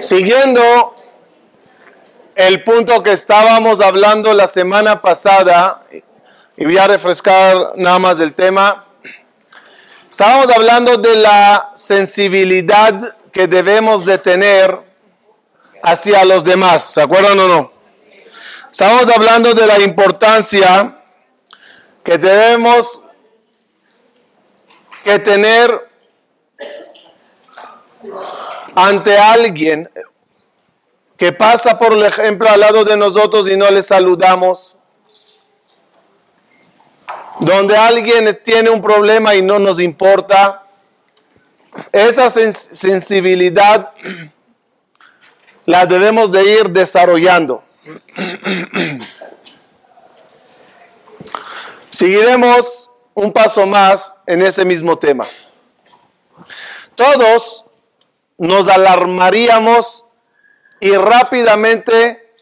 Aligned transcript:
Siguiendo 0.00 0.94
el 2.34 2.62
punto 2.62 3.02
que 3.02 3.12
estábamos 3.12 3.80
hablando 3.80 4.32
la 4.32 4.46
semana 4.46 5.02
pasada, 5.02 5.82
y 6.56 6.64
voy 6.64 6.78
a 6.78 6.86
refrescar 6.86 7.72
nada 7.76 7.98
más 7.98 8.20
el 8.20 8.32
tema, 8.32 8.84
estábamos 10.08 10.48
hablando 10.54 10.96
de 10.96 11.16
la 11.16 11.70
sensibilidad 11.74 13.16
que 13.32 13.46
debemos 13.46 14.04
de 14.04 14.18
tener 14.18 14.78
hacia 15.82 16.24
los 16.24 16.44
demás, 16.44 16.84
¿se 16.84 17.02
acuerdan 17.02 17.38
o 17.38 17.48
no? 17.48 17.72
Estamos 18.70 19.08
hablando 19.14 19.54
de 19.54 19.66
la 19.66 19.80
importancia 19.80 20.96
que 22.04 22.18
debemos 22.18 23.02
que 25.02 25.18
tener 25.18 25.87
ante 28.74 29.18
alguien 29.18 29.90
que 31.16 31.32
pasa 31.32 31.78
por 31.78 31.92
el 31.94 32.04
ejemplo 32.04 32.48
al 32.48 32.60
lado 32.60 32.84
de 32.84 32.96
nosotros 32.96 33.50
y 33.50 33.56
no 33.56 33.68
le 33.70 33.82
saludamos, 33.82 34.76
donde 37.40 37.76
alguien 37.76 38.40
tiene 38.44 38.70
un 38.70 38.80
problema 38.80 39.34
y 39.34 39.42
no 39.42 39.58
nos 39.58 39.80
importa, 39.80 40.64
esa 41.92 42.30
sensibilidad 42.30 43.92
la 45.66 45.86
debemos 45.86 46.30
de 46.30 46.42
ir 46.44 46.70
desarrollando. 46.70 47.62
Seguiremos 51.90 52.90
un 53.14 53.32
paso 53.32 53.66
más 53.66 54.16
en 54.26 54.42
ese 54.42 54.64
mismo 54.64 54.96
tema. 54.96 55.26
Todos 56.94 57.64
nos 58.38 58.66
alarmaríamos 58.68 60.06
y 60.80 60.96
rápidamente 60.96 62.32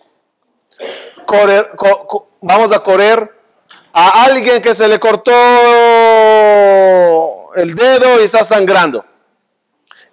vamos 2.40 2.72
a 2.72 2.78
correr 2.80 3.34
a 3.92 4.24
alguien 4.24 4.62
que 4.62 4.74
se 4.74 4.86
le 4.88 5.00
cortó 5.00 5.32
el 7.56 7.74
dedo 7.74 8.20
y 8.20 8.24
está 8.24 8.44
sangrando. 8.44 9.04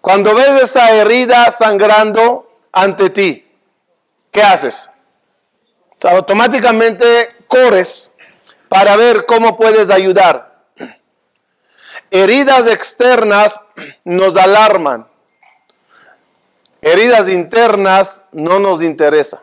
Cuando 0.01 0.33
ves 0.33 0.63
esa 0.63 0.91
herida 0.91 1.51
sangrando 1.51 2.49
ante 2.71 3.09
ti, 3.09 3.45
¿qué 4.31 4.41
haces? 4.41 4.89
automáticamente 6.09 7.29
corres 7.47 8.13
para 8.67 8.97
ver 8.97 9.25
cómo 9.25 9.57
puedes 9.57 9.89
ayudar. 9.89 10.65
Heridas 12.11 12.67
externas 12.67 13.61
nos 14.03 14.35
alarman. 14.35 15.07
Heridas 16.83 17.29
internas 17.29 18.23
no 18.33 18.59
nos 18.59 18.83
interesa. 18.83 19.41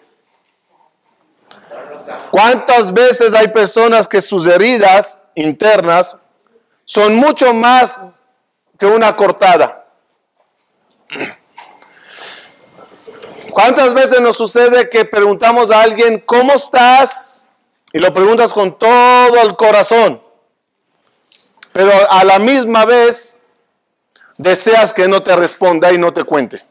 ¿Cuántas 2.31 2.93
veces 2.93 3.33
hay 3.33 3.49
personas 3.49 4.07
que 4.07 4.21
sus 4.21 4.47
heridas 4.47 5.19
internas 5.35 6.19
son 6.85 7.17
mucho 7.17 7.55
más 7.55 8.05
que 8.79 8.85
una 8.85 9.17
cortada? 9.17 9.87
¿Cuántas 13.51 13.95
veces 13.95 14.21
nos 14.21 14.37
sucede 14.37 14.91
que 14.91 15.07
preguntamos 15.07 15.71
a 15.71 15.81
alguien, 15.81 16.19
¿cómo 16.19 16.53
estás? 16.53 17.47
Y 17.91 18.01
lo 18.01 18.13
preguntas 18.13 18.53
con 18.53 18.79
todo 18.79 19.41
el 19.41 19.57
corazón. 19.57 20.23
Pero 21.73 21.91
a 22.11 22.23
la 22.23 22.39
misma 22.39 22.85
vez 22.85 23.35
deseas 24.37 24.93
que 24.93 25.09
no 25.09 25.23
te 25.23 25.35
responda 25.35 25.91
y 25.91 25.97
no 25.97 26.13
te 26.13 26.23
cuente. 26.23 26.70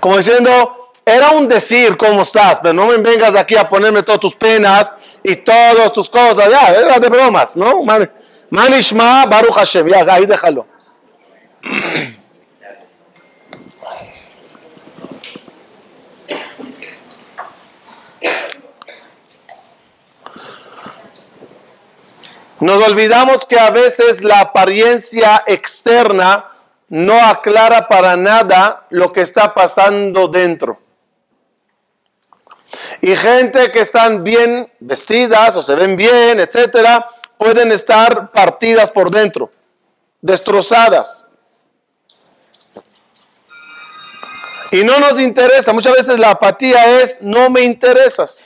Como 0.00 0.16
diciendo, 0.16 0.92
era 1.04 1.30
un 1.30 1.46
decir 1.46 1.96
cómo 1.96 2.22
estás, 2.22 2.60
pero 2.60 2.72
no 2.72 2.86
me 2.86 2.96
vengas 2.98 3.34
aquí 3.34 3.56
a 3.56 3.68
ponerme 3.68 4.02
todas 4.02 4.20
tus 4.20 4.34
penas 4.34 4.92
y 5.22 5.36
todas 5.36 5.92
tus 5.92 6.08
cosas. 6.08 6.50
Ya, 6.50 6.72
era 6.74 6.98
de 6.98 7.08
bromas, 7.08 7.56
¿no? 7.56 7.82
Manishma 8.50 9.26
Baruch 9.26 9.54
Hashem, 9.54 9.88
ya, 9.88 10.04
ahí 10.08 10.26
déjalo. 10.26 10.66
Nos 22.60 22.88
olvidamos 22.88 23.44
que 23.44 23.58
a 23.58 23.68
veces 23.68 24.22
la 24.22 24.40
apariencia 24.40 25.44
externa 25.46 26.46
no 26.88 27.18
aclara 27.20 27.88
para 27.88 28.16
nada 28.16 28.86
lo 28.90 29.12
que 29.12 29.22
está 29.22 29.54
pasando 29.54 30.28
dentro. 30.28 30.80
Y 33.00 33.14
gente 33.16 33.70
que 33.70 33.80
están 33.80 34.24
bien 34.24 34.70
vestidas 34.80 35.56
o 35.56 35.62
se 35.62 35.74
ven 35.74 35.96
bien, 35.96 36.40
etcétera, 36.40 37.08
pueden 37.38 37.72
estar 37.72 38.32
partidas 38.32 38.90
por 38.90 39.10
dentro, 39.10 39.50
destrozadas. 40.20 41.26
Y 44.70 44.82
no 44.82 44.98
nos 44.98 45.20
interesa. 45.20 45.72
Muchas 45.72 45.92
veces 45.92 46.18
la 46.18 46.30
apatía 46.30 47.00
es 47.00 47.18
no 47.20 47.48
me 47.48 47.60
interesas. 47.60 48.42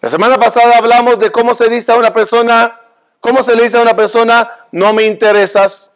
La 0.00 0.08
semana 0.08 0.38
pasada 0.38 0.76
hablamos 0.76 1.18
de 1.18 1.32
cómo 1.32 1.54
se 1.54 1.68
dice 1.68 1.90
a 1.90 1.96
una 1.96 2.12
persona, 2.12 2.80
cómo 3.20 3.42
se 3.42 3.56
le 3.56 3.64
dice 3.64 3.78
a 3.78 3.82
una 3.82 3.96
persona, 3.96 4.48
no 4.70 4.92
me 4.92 5.02
interesas, 5.02 5.92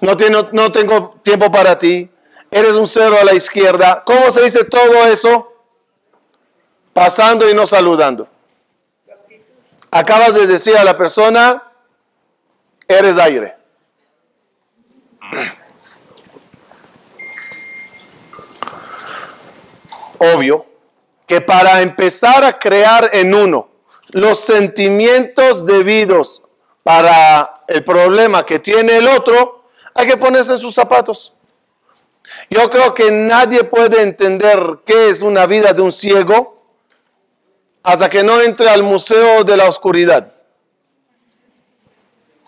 no, 0.00 0.16
no 0.52 0.72
tengo 0.72 1.20
tiempo 1.22 1.50
para 1.50 1.78
ti, 1.78 2.10
eres 2.50 2.72
un 2.72 2.88
cero 2.88 3.16
a 3.20 3.24
la 3.24 3.34
izquierda. 3.34 4.02
¿Cómo 4.04 4.30
se 4.30 4.42
dice 4.42 4.64
todo 4.64 5.06
eso? 5.06 5.52
Pasando 6.92 7.48
y 7.48 7.54
no 7.54 7.66
saludando. 7.66 8.28
Acabas 9.90 10.34
de 10.34 10.46
decir 10.46 10.76
a 10.76 10.84
la 10.84 10.96
persona, 10.96 11.62
eres 12.86 13.18
aire. 13.18 13.56
Obvio 20.18 20.66
que 21.26 21.40
para 21.40 21.82
empezar 21.82 22.42
a 22.44 22.58
crear 22.58 23.10
en 23.12 23.34
uno 23.34 23.68
los 24.10 24.40
sentimientos 24.40 25.64
debidos 25.66 26.42
para 26.82 27.54
el 27.68 27.84
problema 27.84 28.46
que 28.46 28.58
tiene 28.58 28.96
el 28.96 29.06
otro, 29.06 29.57
hay 29.98 30.06
que 30.06 30.16
ponerse 30.16 30.52
en 30.52 30.60
sus 30.60 30.72
zapatos. 30.72 31.34
Yo 32.48 32.70
creo 32.70 32.94
que 32.94 33.10
nadie 33.10 33.64
puede 33.64 34.00
entender 34.00 34.78
qué 34.86 35.10
es 35.10 35.22
una 35.22 35.44
vida 35.46 35.72
de 35.72 35.82
un 35.82 35.92
ciego 35.92 36.62
hasta 37.82 38.08
que 38.08 38.22
no 38.22 38.40
entre 38.40 38.68
al 38.68 38.84
museo 38.84 39.42
de 39.42 39.56
la 39.56 39.68
oscuridad. 39.68 40.32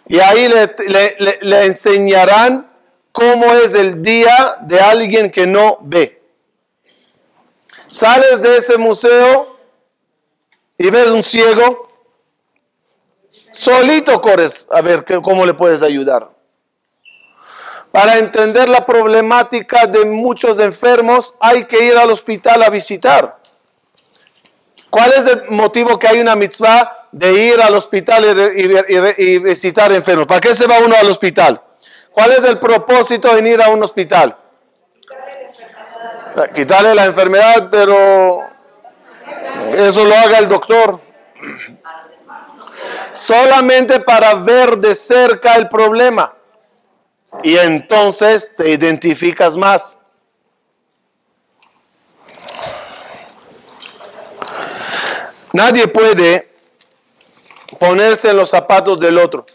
Y 0.07 0.21
ahí 0.21 0.49
le, 0.49 1.39
le 1.41 1.65
enseñarán 1.65 2.71
cómo 3.11 3.53
es 3.55 3.75
el 3.75 4.01
día 4.01 4.59
de 4.61 4.79
alguien 4.79 5.29
que 5.29 5.45
no 5.45 5.79
ve. 5.81 6.23
Sales 7.89 8.41
de 8.41 8.59
ese 8.59 8.79
museo 8.79 9.59
y 10.79 10.89
ves 10.89 11.09
un 11.09 11.25
ciego, 11.25 11.89
solito 13.51 14.21
corres 14.21 14.69
a 14.71 14.81
ver 14.83 15.05
cómo 15.21 15.45
le 15.45 15.55
puedes 15.55 15.83
ayudar. 15.83 16.40
Para 17.93 18.19
entender 18.19 18.69
la 18.69 18.87
problemática 18.87 19.87
de 19.87 20.05
muchos 20.05 20.59
enfermos 20.61 21.35
hay 21.41 21.65
que 21.65 21.85
ir 21.85 21.97
al 21.97 22.11
hospital 22.11 22.63
a 22.63 22.71
visitar. 22.71 23.39
¿Cuál 24.91 25.13
es 25.13 25.27
el 25.27 25.51
motivo 25.51 25.99
que 25.99 26.09
hay 26.09 26.21
una 26.21 26.37
mitzvah 26.37 27.09
de 27.13 27.33
ir 27.33 27.61
al 27.61 27.75
hospital 27.75 28.53
y, 28.55 29.25
y 29.25 29.39
visitar 29.39 29.93
enfermos? 29.93 30.27
¿Para 30.27 30.41
qué 30.41 30.55
se 30.55 30.67
va 30.67 30.79
uno 30.79 30.95
al 31.01 31.09
hospital? 31.09 31.61
¿Cuál 32.13 32.33
es 32.33 32.45
el 32.45 32.59
propósito 32.59 33.35
de 33.35 33.49
ir 33.49 33.63
a 33.63 33.69
un 33.69 33.83
hospital? 33.83 34.37
quitarle 36.55 36.95
la 36.95 37.07
enfermedad, 37.07 37.69
pero 37.71 38.43
eso 39.75 40.05
lo 40.05 40.15
haga 40.15 40.39
el 40.39 40.49
doctor. 40.49 41.01
Solamente 43.13 44.01
para 44.01 44.35
ver 44.35 44.79
de 44.79 44.95
cerca 44.95 45.55
el 45.55 45.69
problema. 45.69 46.33
Y 47.43 47.57
entonces 47.57 48.55
te 48.57 48.71
identificas 48.71 49.57
más. 49.57 49.99
Nadie 55.53 55.89
puede 55.89 56.53
ponerse 57.79 58.31
en 58.31 58.37
los 58.37 58.51
zapatos 58.51 59.01
del 59.01 59.19
otro 59.19 59.47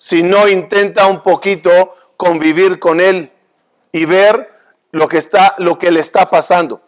si 0.00 0.22
no 0.22 0.48
intenta 0.48 1.06
un 1.06 1.22
poquito 1.22 1.94
convivir 2.16 2.78
con 2.78 3.02
él 3.02 3.30
y 3.92 4.06
ver 4.06 4.50
lo 4.92 5.06
que, 5.06 5.18
está, 5.18 5.54
lo 5.58 5.78
que 5.78 5.90
le 5.90 6.00
está 6.00 6.30
pasando. 6.30 6.80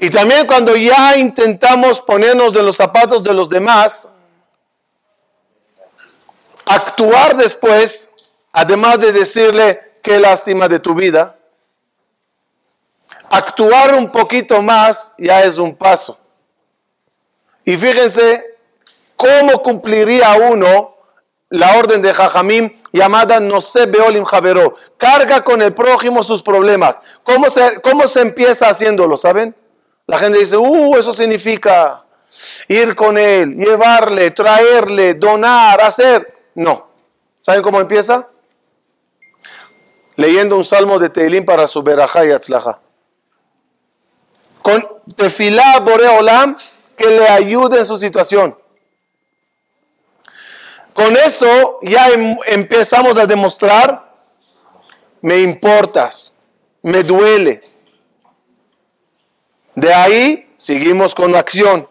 Y 0.00 0.08
también 0.08 0.46
cuando 0.46 0.76
ya 0.76 1.16
intentamos 1.18 2.00
ponernos 2.00 2.54
de 2.54 2.62
los 2.62 2.74
zapatos 2.74 3.22
de 3.22 3.34
los 3.34 3.50
demás, 3.50 4.08
Actuar 6.66 7.36
después, 7.36 8.10
además 8.52 8.98
de 8.98 9.12
decirle 9.12 9.98
qué 10.02 10.18
lástima 10.18 10.68
de 10.68 10.78
tu 10.78 10.94
vida, 10.94 11.38
actuar 13.30 13.94
un 13.94 14.10
poquito 14.10 14.62
más 14.62 15.12
ya 15.18 15.42
es 15.42 15.58
un 15.58 15.74
paso. 15.76 16.18
Y 17.64 17.76
fíjense 17.76 18.44
cómo 19.16 19.62
cumpliría 19.62 20.34
uno 20.50 20.94
la 21.50 21.76
orden 21.78 22.02
de 22.02 22.12
Jajamim 22.12 22.70
llamada 22.92 23.40
no 23.40 23.60
se 23.60 23.86
beolim 23.86 24.24
javero. 24.24 24.74
Carga 24.96 25.42
con 25.42 25.62
el 25.62 25.74
prójimo 25.74 26.22
sus 26.22 26.42
problemas. 26.42 26.98
¿Cómo 27.22 27.50
se, 27.50 27.80
¿Cómo 27.80 28.08
se 28.08 28.20
empieza 28.20 28.68
haciéndolo? 28.68 29.16
¿Saben? 29.16 29.54
La 30.06 30.18
gente 30.18 30.38
dice, 30.38 30.56
uh, 30.56 30.96
eso 30.96 31.12
significa 31.12 32.04
ir 32.68 32.94
con 32.94 33.16
él, 33.16 33.56
llevarle, 33.56 34.30
traerle, 34.30 35.14
donar, 35.14 35.80
hacer. 35.80 36.33
No. 36.54 36.88
¿Saben 37.40 37.62
cómo 37.62 37.80
empieza? 37.80 38.28
Leyendo 40.16 40.56
un 40.56 40.64
salmo 40.64 40.98
de 40.98 41.10
Teilim 41.10 41.44
para 41.44 41.66
su 41.66 41.82
verajá 41.82 42.24
y 42.24 42.30
atzlaja. 42.30 42.80
Con 44.62 44.82
tefilá 45.16 45.80
boreolam 45.80 46.56
que 46.96 47.06
le 47.06 47.28
ayude 47.28 47.80
en 47.80 47.86
su 47.86 47.96
situación. 47.96 48.56
Con 50.94 51.16
eso 51.16 51.80
ya 51.82 52.08
em, 52.10 52.36
empezamos 52.46 53.18
a 53.18 53.26
demostrar, 53.26 54.12
me 55.20 55.40
importas, 55.40 56.32
me 56.82 57.02
duele. 57.02 57.60
De 59.74 59.92
ahí 59.92 60.54
seguimos 60.56 61.14
con 61.14 61.34
acción. 61.34 61.88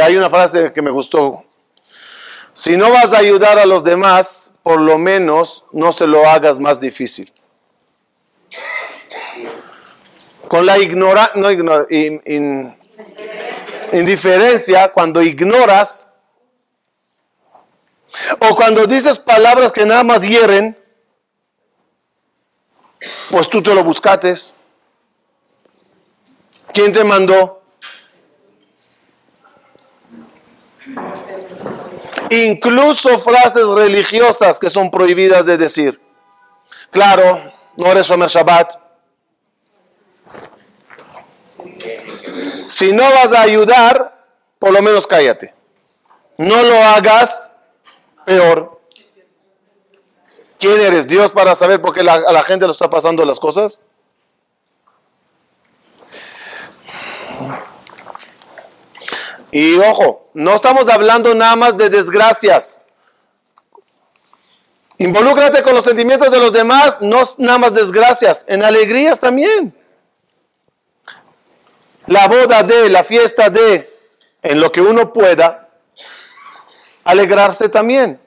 Hay 0.00 0.16
una 0.16 0.30
frase 0.30 0.72
que 0.72 0.82
me 0.82 0.90
gustó. 0.90 1.44
Si 2.52 2.76
no 2.76 2.90
vas 2.90 3.12
a 3.12 3.18
ayudar 3.18 3.58
a 3.58 3.66
los 3.66 3.84
demás, 3.84 4.52
por 4.62 4.80
lo 4.80 4.98
menos 4.98 5.64
no 5.72 5.92
se 5.92 6.06
lo 6.06 6.28
hagas 6.28 6.58
más 6.58 6.80
difícil. 6.80 7.32
Con 10.48 10.66
la 10.66 10.78
ignora, 10.78 11.30
no 11.34 11.50
indiferencia, 13.92 14.90
cuando 14.92 15.22
ignoras 15.22 16.10
o 18.40 18.54
cuando 18.54 18.86
dices 18.86 19.18
palabras 19.18 19.70
que 19.72 19.84
nada 19.84 20.02
más 20.02 20.22
hieren, 20.22 20.76
pues 23.30 23.48
tú 23.48 23.62
te 23.62 23.74
lo 23.74 23.84
buscates. 23.84 24.52
¿Quién 26.72 26.92
te 26.92 27.04
mandó? 27.04 27.57
Incluso 32.30 33.18
frases 33.18 33.66
religiosas 33.66 34.58
que 34.58 34.70
son 34.70 34.90
prohibidas 34.90 35.44
de 35.46 35.56
decir. 35.56 36.00
Claro, 36.90 37.52
no 37.76 37.86
eres 37.86 38.10
Omer 38.10 38.28
Shabbat. 38.28 38.72
Si 42.66 42.92
no 42.92 43.02
vas 43.02 43.32
a 43.32 43.42
ayudar, 43.42 44.26
por 44.58 44.72
lo 44.72 44.82
menos 44.82 45.06
cállate. 45.06 45.54
No 46.36 46.62
lo 46.62 46.76
hagas 46.76 47.52
peor. 48.24 48.80
¿Quién 50.58 50.80
eres? 50.80 51.06
¿Dios 51.06 51.32
para 51.32 51.54
saber 51.54 51.80
por 51.80 51.94
qué 51.94 52.00
a 52.00 52.04
la 52.04 52.42
gente 52.42 52.66
le 52.66 52.72
está 52.72 52.90
pasando 52.90 53.24
las 53.24 53.40
cosas? 53.40 53.80
Y 59.50 59.76
ojo, 59.78 60.30
no 60.34 60.56
estamos 60.56 60.88
hablando 60.88 61.34
nada 61.34 61.56
más 61.56 61.76
de 61.76 61.88
desgracias. 61.88 62.80
Involúcrate 64.98 65.62
con 65.62 65.74
los 65.74 65.84
sentimientos 65.84 66.30
de 66.30 66.38
los 66.38 66.52
demás, 66.52 66.98
no 67.00 67.22
nada 67.38 67.58
más 67.58 67.72
desgracias, 67.72 68.44
en 68.48 68.62
alegrías 68.62 69.18
también. 69.18 69.74
La 72.06 72.26
boda 72.26 72.62
de, 72.62 72.88
la 72.88 73.04
fiesta 73.04 73.48
de, 73.48 73.96
en 74.42 74.60
lo 74.60 74.72
que 74.72 74.80
uno 74.80 75.12
pueda, 75.12 75.68
alegrarse 77.04 77.68
también. 77.68 78.20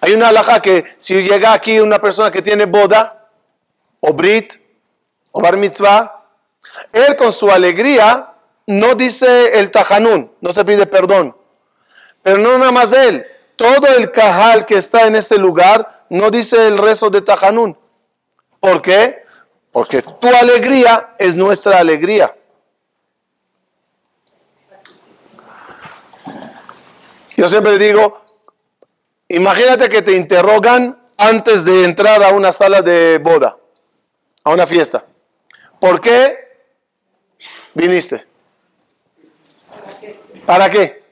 Hay 0.00 0.14
una 0.14 0.28
alhaja 0.28 0.60
que 0.60 0.84
si 0.96 1.22
llega 1.22 1.52
aquí 1.52 1.78
una 1.78 2.00
persona 2.00 2.30
que 2.30 2.42
tiene 2.42 2.64
boda, 2.64 3.28
o 4.00 4.12
brit, 4.12 4.54
o 5.32 5.40
bar 5.42 5.56
mitzvah, 5.56 6.24
él 6.92 7.16
con 7.16 7.32
su 7.32 7.50
alegría 7.50 8.32
no 8.68 8.94
dice 8.94 9.58
el 9.58 9.70
tajanún, 9.70 10.30
no 10.42 10.52
se 10.52 10.62
pide 10.62 10.86
perdón. 10.86 11.34
Pero 12.22 12.36
no 12.36 12.58
nada 12.58 12.70
más 12.70 12.92
él, 12.92 13.24
todo 13.56 13.86
el 13.96 14.12
cajal 14.12 14.66
que 14.66 14.76
está 14.76 15.06
en 15.06 15.16
ese 15.16 15.38
lugar 15.38 16.04
no 16.10 16.30
dice 16.30 16.66
el 16.66 16.76
rezo 16.76 17.08
de 17.08 17.22
tajanún. 17.22 17.78
¿Por 18.60 18.82
qué? 18.82 19.24
Porque 19.72 20.02
tu 20.02 20.28
alegría 20.28 21.14
es 21.18 21.34
nuestra 21.34 21.78
alegría. 21.78 22.36
Yo 27.38 27.48
siempre 27.48 27.78
digo, 27.78 28.22
imagínate 29.28 29.88
que 29.88 30.02
te 30.02 30.12
interrogan 30.12 31.00
antes 31.16 31.64
de 31.64 31.84
entrar 31.84 32.22
a 32.22 32.32
una 32.34 32.52
sala 32.52 32.82
de 32.82 33.16
boda, 33.16 33.56
a 34.44 34.50
una 34.50 34.66
fiesta. 34.66 35.06
¿Por 35.80 36.02
qué 36.02 36.36
viniste? 37.72 38.28
¿Para 40.48 40.70
qué? 40.70 41.04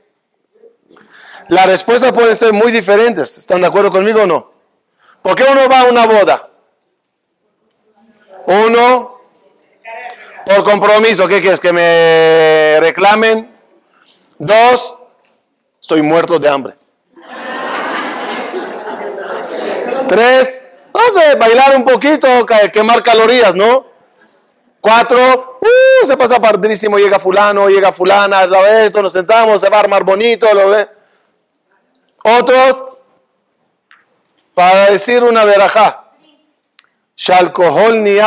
La 1.48 1.66
respuesta 1.66 2.10
puede 2.10 2.34
ser 2.34 2.54
muy 2.54 2.72
diferentes. 2.72 3.36
¿Están 3.36 3.60
de 3.60 3.66
acuerdo 3.66 3.90
conmigo 3.90 4.22
o 4.22 4.26
no? 4.26 4.50
¿Por 5.20 5.34
qué 5.34 5.44
uno 5.44 5.68
va 5.68 5.80
a 5.80 5.84
una 5.84 6.06
boda? 6.06 6.48
Uno, 8.46 9.20
por 10.46 10.64
compromiso. 10.64 11.28
¿Qué 11.28 11.42
quieres? 11.42 11.60
¿Que 11.60 11.70
me 11.70 12.78
reclamen? 12.80 13.54
Dos, 14.38 14.96
estoy 15.78 16.00
muerto 16.00 16.38
de 16.38 16.48
hambre. 16.48 16.74
Tres, 20.08 20.64
no 20.94 21.20
sé, 21.20 21.36
bailar 21.36 21.76
un 21.76 21.84
poquito, 21.84 22.26
quemar 22.72 23.02
calorías, 23.02 23.54
¿no? 23.54 23.84
Cuatro, 24.80 25.55
uh, 25.66 26.06
se 26.06 26.16
pasa 26.16 26.40
padrísimo, 26.40 26.98
llega 26.98 27.18
fulano, 27.18 27.68
llega 27.68 27.92
fulana, 27.92 28.46
lo 28.46 28.64
esto, 28.66 29.02
nos 29.02 29.12
sentamos, 29.12 29.60
se 29.60 29.68
va 29.68 29.76
a 29.78 29.80
armar 29.80 30.04
bonito, 30.04 30.52
lo 30.54 30.70
ve. 30.70 30.88
Otros, 32.24 32.84
para 34.54 34.90
decir 34.90 35.22
una 35.22 35.44
verajá, 35.44 36.06
Shalkohol 37.16 38.02
ni. 38.02 38.18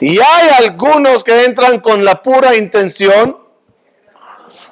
Y 0.00 0.18
hay 0.18 0.48
algunos 0.58 1.22
que 1.22 1.44
entran 1.44 1.80
con 1.80 2.04
la 2.04 2.22
pura 2.22 2.56
intención 2.56 3.36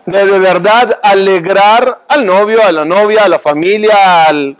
de 0.07 0.27
de 0.27 0.39
verdad 0.39 1.01
alegrar 1.03 2.05
al 2.09 2.25
novio, 2.25 2.65
a 2.65 2.73
la 2.73 2.87
novia, 2.87 3.25
a 3.25 3.29
la 3.29 3.39
familia, 3.39 4.25
al 4.25 4.57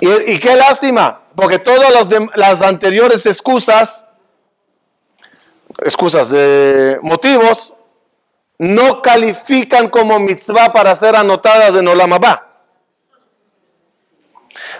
Y, 0.00 0.38
qué 0.38 0.56
lástima, 0.56 1.20
porque 1.34 1.58
todas 1.58 2.08
las, 2.34 2.62
anteriores 2.62 3.24
excusas, 3.26 4.06
excusas 5.84 6.30
de 6.30 6.98
motivos, 7.02 7.74
no 8.58 9.02
califican 9.02 9.88
como 9.88 10.18
mitzvah 10.18 10.72
para 10.72 10.94
ser 10.94 11.16
anotadas 11.16 11.74
en 11.74 11.88
Olamabá. 11.88 12.46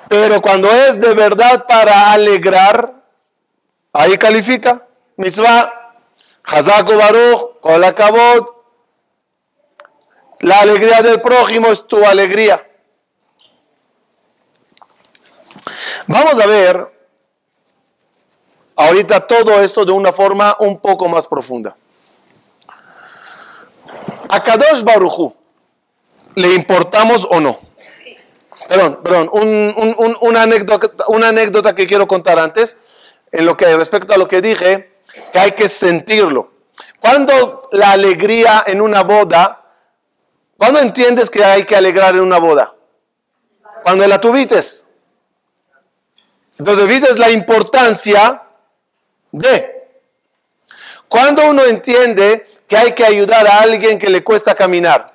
Pero 0.09 0.40
cuando 0.42 0.71
es 0.71 1.00
de 1.00 1.14
verdad 1.14 1.66
para 1.66 2.12
alegrar, 2.12 2.94
ahí 3.92 4.16
califica 4.18 4.87
mitzvah, 5.16 5.85
Hazaku 6.44 6.97
Baruch, 6.97 7.61
Kolakabot. 7.61 8.54
La 10.40 10.61
alegría 10.61 11.00
del 11.00 11.21
prójimo 11.23 11.68
es 11.68 11.87
tu 11.87 12.04
alegría. 12.04 12.68
Vamos 16.06 16.38
a 16.38 16.46
ver 16.46 16.92
ahorita 18.76 19.26
todo 19.26 19.61
esto 19.62 19.84
de 19.84 19.92
una 19.92 20.12
forma 20.12 20.56
un 20.58 20.78
poco 20.78 21.08
más 21.08 21.26
profunda. 21.26 21.76
A 24.28 24.42
Kadosh 24.42 24.82
Baruchu, 24.82 25.34
¿le 26.34 26.54
importamos 26.54 27.26
o 27.30 27.40
no? 27.40 27.58
Perdón, 28.68 29.00
perdón, 29.02 29.30
una, 30.20 30.42
anécdota, 31.28 31.75
que 31.75 31.87
quiero 31.87 32.08
contar 32.08 32.38
antes, 32.38 32.78
en 33.30 33.44
lo 33.44 33.56
que 33.56 33.76
respecta 33.76 34.14
a 34.14 34.18
lo 34.18 34.26
que 34.26 34.40
dije, 34.40 34.99
que 35.32 35.38
hay 35.38 35.52
que 35.52 35.68
sentirlo. 35.68 36.52
Cuando 37.00 37.68
la 37.73 37.92
alegría 37.92 38.64
en 38.66 38.80
una 38.80 39.02
boda, 39.02 39.62
¿cuándo 40.56 40.80
entiendes 40.80 41.28
que 41.28 41.44
hay 41.44 41.64
que 41.64 41.76
alegrar 41.76 42.14
en 42.14 42.23
una 42.23 42.38
boda? 42.38 42.75
cuando 43.84 44.06
la 44.06 44.18
tuvites. 44.18 44.87
Entonces, 46.58 46.87
viste 46.87 47.18
la 47.18 47.30
importancia 47.30 48.42
de. 49.32 49.75
Cuando 51.08 51.49
uno 51.49 51.64
entiende 51.64 52.46
que 52.66 52.76
hay 52.76 52.92
que 52.92 53.04
ayudar 53.04 53.46
a 53.46 53.61
alguien 53.61 53.99
que 53.99 54.11
le 54.11 54.25
cuesta 54.25 54.54
caminar. 54.54 55.06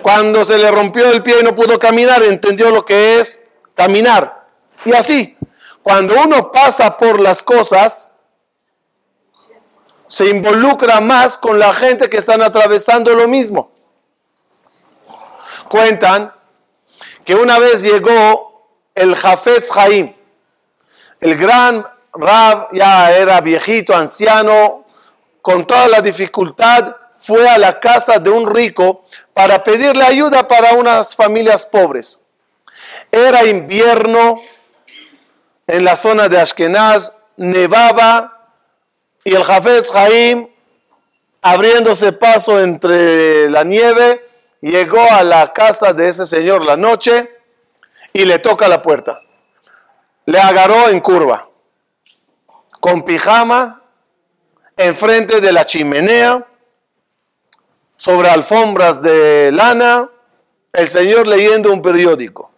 Cuando 0.00 0.44
se 0.44 0.56
le 0.58 0.70
rompió 0.70 1.10
el 1.10 1.22
pie 1.22 1.40
y 1.40 1.42
no 1.42 1.54
pudo 1.54 1.78
caminar, 1.78 2.22
entendió 2.22 2.70
lo 2.70 2.84
que 2.84 3.20
es 3.20 3.40
caminar. 3.74 4.46
Y 4.84 4.92
así, 4.94 5.36
cuando 5.82 6.14
uno 6.22 6.50
pasa 6.50 6.96
por 6.96 7.20
las 7.20 7.42
cosas, 7.42 8.10
se 10.06 10.28
involucra 10.28 11.00
más 11.00 11.38
con 11.38 11.58
la 11.58 11.72
gente 11.72 12.08
que 12.08 12.18
están 12.18 12.42
atravesando 12.42 13.14
lo 13.14 13.28
mismo. 13.28 13.72
Cuentan 15.68 16.32
que 17.24 17.34
una 17.34 17.58
vez 17.58 17.82
llegó 17.82 18.51
el 18.94 19.14
Jafetz 19.14 19.70
Haim, 19.76 20.14
el 21.20 21.36
gran 21.36 21.86
Rab, 22.14 22.68
ya 22.72 23.10
era 23.12 23.40
viejito, 23.40 23.94
anciano, 23.94 24.84
con 25.40 25.66
toda 25.66 25.88
la 25.88 26.00
dificultad, 26.00 26.94
fue 27.18 27.48
a 27.48 27.56
la 27.56 27.80
casa 27.80 28.18
de 28.18 28.28
un 28.28 28.52
rico 28.52 29.04
para 29.32 29.62
pedirle 29.62 30.04
ayuda 30.04 30.46
para 30.46 30.74
unas 30.74 31.14
familias 31.14 31.64
pobres. 31.64 32.20
Era 33.10 33.44
invierno 33.44 34.42
en 35.66 35.84
la 35.84 35.96
zona 35.96 36.28
de 36.28 36.40
Ashkenaz, 36.40 37.12
nevaba 37.36 38.50
y 39.24 39.34
el 39.34 39.44
Jafetz 39.44 39.90
Haim, 39.94 40.48
abriéndose 41.40 42.12
paso 42.12 42.60
entre 42.60 43.48
la 43.48 43.64
nieve, 43.64 44.28
llegó 44.60 45.00
a 45.10 45.22
la 45.22 45.52
casa 45.52 45.92
de 45.92 46.08
ese 46.08 46.26
señor 46.26 46.62
la 46.62 46.76
noche 46.76 47.30
y 48.12 48.24
le 48.24 48.38
toca 48.38 48.68
la 48.68 48.82
puerta. 48.82 49.20
Le 50.26 50.38
agarró 50.38 50.88
en 50.88 51.00
curva, 51.00 51.48
con 52.80 53.02
pijama, 53.02 53.82
enfrente 54.76 55.40
de 55.40 55.52
la 55.52 55.66
chimenea, 55.66 56.46
sobre 57.96 58.28
alfombras 58.28 59.00
de 59.02 59.50
lana, 59.52 60.08
el 60.72 60.88
señor 60.88 61.26
leyendo 61.26 61.72
un 61.72 61.82
periódico. 61.82 62.50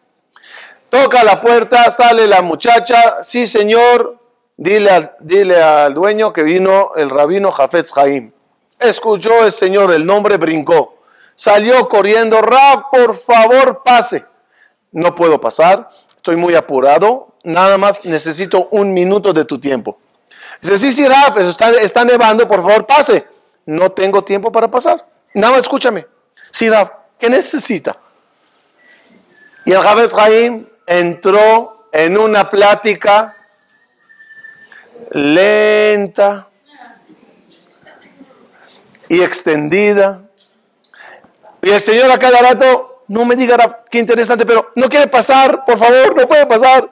Toca 0.89 1.25
la 1.25 1.41
puerta, 1.41 1.91
sale 1.91 2.27
la 2.27 2.41
muchacha, 2.41 3.23
sí 3.23 3.47
señor, 3.47 4.19
dile 4.57 4.91
al, 4.91 5.17
dile 5.21 5.61
al 5.61 5.93
dueño 5.93 6.33
que 6.33 6.43
vino 6.43 6.93
el 6.97 7.11
rabino 7.11 7.51
Jafetz 7.51 7.97
Haim. 7.99 8.33
Escuchó 8.79 9.45
el 9.45 9.53
señor, 9.53 9.93
el 9.93 10.07
nombre 10.07 10.37
brincó. 10.37 10.99
Salió 11.35 11.89
corriendo, 11.89 12.41
Rab, 12.41 12.91
por 12.91 13.19
favor, 13.19 13.83
pase. 13.85 14.25
No 14.95 15.15
puedo 15.15 15.41
pasar, 15.41 15.91
estoy 16.17 16.37
muy 16.37 16.55
apurado, 16.55 17.35
nada 17.43 17.77
más 17.77 18.03
necesito 18.05 18.69
un 18.71 18.95
minuto 18.95 19.33
de 19.33 19.45
tu 19.45 19.59
tiempo. 19.59 19.99
Dice, 20.63 20.79
sí, 20.79 20.93
sí, 20.93 21.07
Rab, 21.07 21.39
está, 21.41 21.71
está 21.73 22.05
nevando, 22.05 22.49
por 22.49 22.63
favor, 22.63 22.87
pase. 22.87 23.27
No 23.67 23.91
tengo 23.91 24.25
tiempo 24.25 24.51
para 24.51 24.71
pasar. 24.71 25.05
Nada 25.35 25.53
más 25.53 25.63
escúchame. 25.63 26.07
Sí, 26.51 26.71
Rab, 26.71 26.91
¿qué 27.19 27.29
necesita? 27.29 27.99
Y 29.67 29.73
el 29.73 29.83
Jafetz 29.83 30.15
Haim 30.15 30.67
entró 30.87 31.89
en 31.93 32.17
una 32.17 32.49
plática 32.49 33.37
lenta 35.11 36.49
y 39.09 39.21
extendida 39.21 40.25
y 41.65 41.71
el 41.71 41.81
Señor 41.81 42.11
a 42.11 42.19
cada 42.19 42.41
rato, 42.43 42.94
no 43.09 43.25
me 43.25 43.37
diga 43.37 43.85
qué 43.91 43.99
interesante, 43.99 44.47
pero 44.47 44.71
no 44.75 44.89
quiere 44.89 45.07
pasar, 45.07 45.65
por 45.65 45.79
favor, 45.79 46.17
no 46.17 46.27
puede 46.27 46.47
pasar. 46.47 46.91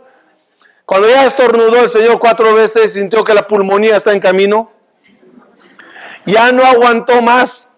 Cuando 0.85 1.09
ya 1.09 1.25
estornudó 1.25 1.81
el 1.81 1.89
Señor 1.89 2.19
cuatro 2.19 2.55
veces, 2.55 2.93
sintió 2.93 3.25
que 3.25 3.35
la 3.35 3.47
pulmonía 3.47 3.97
está 3.97 4.13
en 4.13 4.21
camino. 4.21 4.71
Ya 6.27 6.53
no 6.53 6.65
aguantó 6.65 7.23
más. 7.23 7.71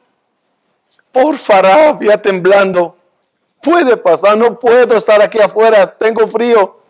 Por 1.13 1.39
favor, 1.39 2.03
ya 2.05 2.19
temblando. 2.19 2.97
Puede 3.63 3.97
pasar, 3.97 4.37
no 4.37 4.59
puedo 4.59 4.97
estar 4.97 5.23
aquí 5.23 5.39
afuera, 5.39 5.87
tengo 5.87 6.27
frío. 6.27 6.81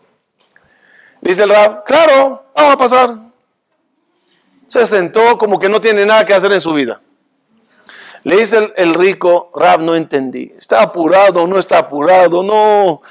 Dice 1.21 1.43
el 1.43 1.49
rab, 1.49 1.83
claro, 1.85 2.43
vamos 2.55 2.73
a 2.73 2.77
pasar. 2.77 3.15
Se 4.67 4.85
sentó 4.85 5.37
como 5.37 5.59
que 5.59 5.69
no 5.69 5.79
tiene 5.79 6.05
nada 6.05 6.25
que 6.25 6.33
hacer 6.33 6.51
en 6.51 6.59
su 6.59 6.73
vida. 6.73 7.01
Le 8.25 8.37
dice 8.37 8.73
el, 8.75 8.95
rico, 8.95 9.51
Rab, 9.53 9.81
no 9.81 9.95
entendí. 9.95 10.51
¿Está 10.57 10.81
apurado 10.81 11.45
no 11.45 11.59
está 11.59 11.77
apurado? 11.77 12.41
No. 12.41 13.03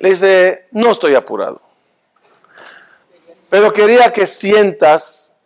Le 0.00 0.08
dice, 0.10 0.66
no 0.72 0.90
estoy 0.90 1.14
apurado. 1.14 1.62
Pero 3.48 3.72
quería 3.72 4.12
que 4.12 4.26
sientas 4.26 5.36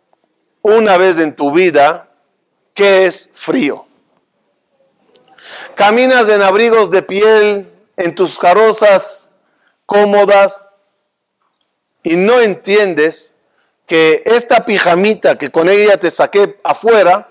una 0.63 0.97
vez 0.97 1.19
en 1.19 1.35
tu 1.35 1.51
vida 1.51 2.09
que 2.73 3.05
es 3.05 3.29
frío. 3.35 3.85
Caminas 5.75 6.27
en 6.27 6.41
abrigos 6.41 6.89
de 6.89 7.03
piel, 7.03 7.71
en 7.95 8.15
tus 8.15 8.39
carrozas 8.39 9.31
cómodas 9.85 10.65
y 12.01 12.15
no 12.15 12.39
entiendes 12.39 13.35
que 13.85 14.23
esta 14.25 14.65
pijamita 14.65 15.37
que 15.37 15.51
con 15.51 15.69
ella 15.69 15.97
te 15.97 16.09
saqué 16.09 16.59
afuera 16.63 17.29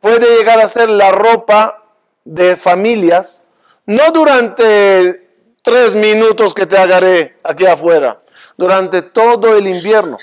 puede 0.00 0.36
llegar 0.36 0.60
a 0.60 0.68
ser 0.68 0.88
la 0.88 1.10
ropa 1.10 1.82
de 2.24 2.56
familias, 2.56 3.44
no 3.86 4.10
durante 4.12 5.28
tres 5.62 5.94
minutos 5.94 6.54
que 6.54 6.66
te 6.66 6.76
agarré 6.76 7.38
aquí 7.42 7.66
afuera, 7.66 8.18
durante 8.56 9.02
todo 9.02 9.56
el 9.56 9.66
invierno. 9.66 10.18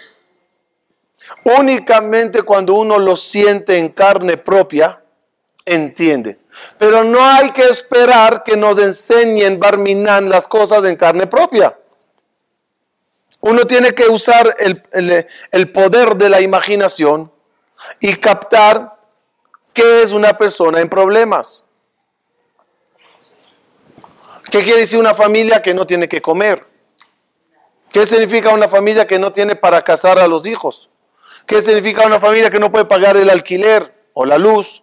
Únicamente 1.59 2.43
cuando 2.43 2.75
uno 2.75 2.99
lo 2.99 3.15
siente 3.15 3.77
en 3.77 3.89
carne 3.89 4.37
propia, 4.37 5.01
entiende. 5.65 6.39
Pero 6.77 7.03
no 7.03 7.23
hay 7.23 7.51
que 7.51 7.63
esperar 7.63 8.43
que 8.43 8.55
nos 8.55 8.77
enseñen 8.77 9.59
Barminan 9.59 10.29
las 10.29 10.47
cosas 10.47 10.83
en 10.85 10.95
carne 10.95 11.27
propia. 11.27 11.77
Uno 13.41 13.65
tiene 13.65 13.93
que 13.93 14.07
usar 14.07 14.55
el, 14.59 15.27
el 15.51 15.71
poder 15.71 16.15
de 16.15 16.29
la 16.29 16.41
imaginación 16.41 17.31
y 17.99 18.15
captar 18.15 18.94
¿Qué 19.75 20.03
es 20.03 20.13
una 20.13 20.37
persona 20.37 20.79
en 20.79 20.87
problemas? 20.87 21.69
¿Qué 24.49 24.63
quiere 24.63 24.79
decir 24.79 24.97
una 24.97 25.13
familia 25.13 25.61
que 25.61 25.73
no 25.73 25.85
tiene 25.85 26.07
que 26.07 26.21
comer? 26.21 26.65
¿Qué 27.91 28.05
significa 28.05 28.51
una 28.51 28.69
familia 28.69 29.05
que 29.05 29.19
no 29.19 29.33
tiene 29.33 29.57
para 29.57 29.81
casar 29.81 30.17
a 30.17 30.29
los 30.29 30.45
hijos? 30.45 30.89
¿Qué 31.45 31.61
significa 31.61 32.05
una 32.05 32.21
familia 32.21 32.49
que 32.49 32.57
no 32.57 32.71
puede 32.71 32.85
pagar 32.85 33.17
el 33.17 33.29
alquiler 33.29 33.93
o 34.13 34.23
la 34.23 34.37
luz? 34.37 34.81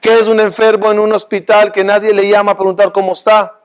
¿Qué 0.00 0.14
es 0.18 0.26
un 0.26 0.40
enfermo 0.40 0.90
en 0.90 1.00
un 1.00 1.12
hospital 1.12 1.70
que 1.70 1.84
nadie 1.84 2.14
le 2.14 2.26
llama 2.26 2.52
a 2.52 2.56
preguntar 2.56 2.92
cómo 2.92 3.12
está? 3.12 3.60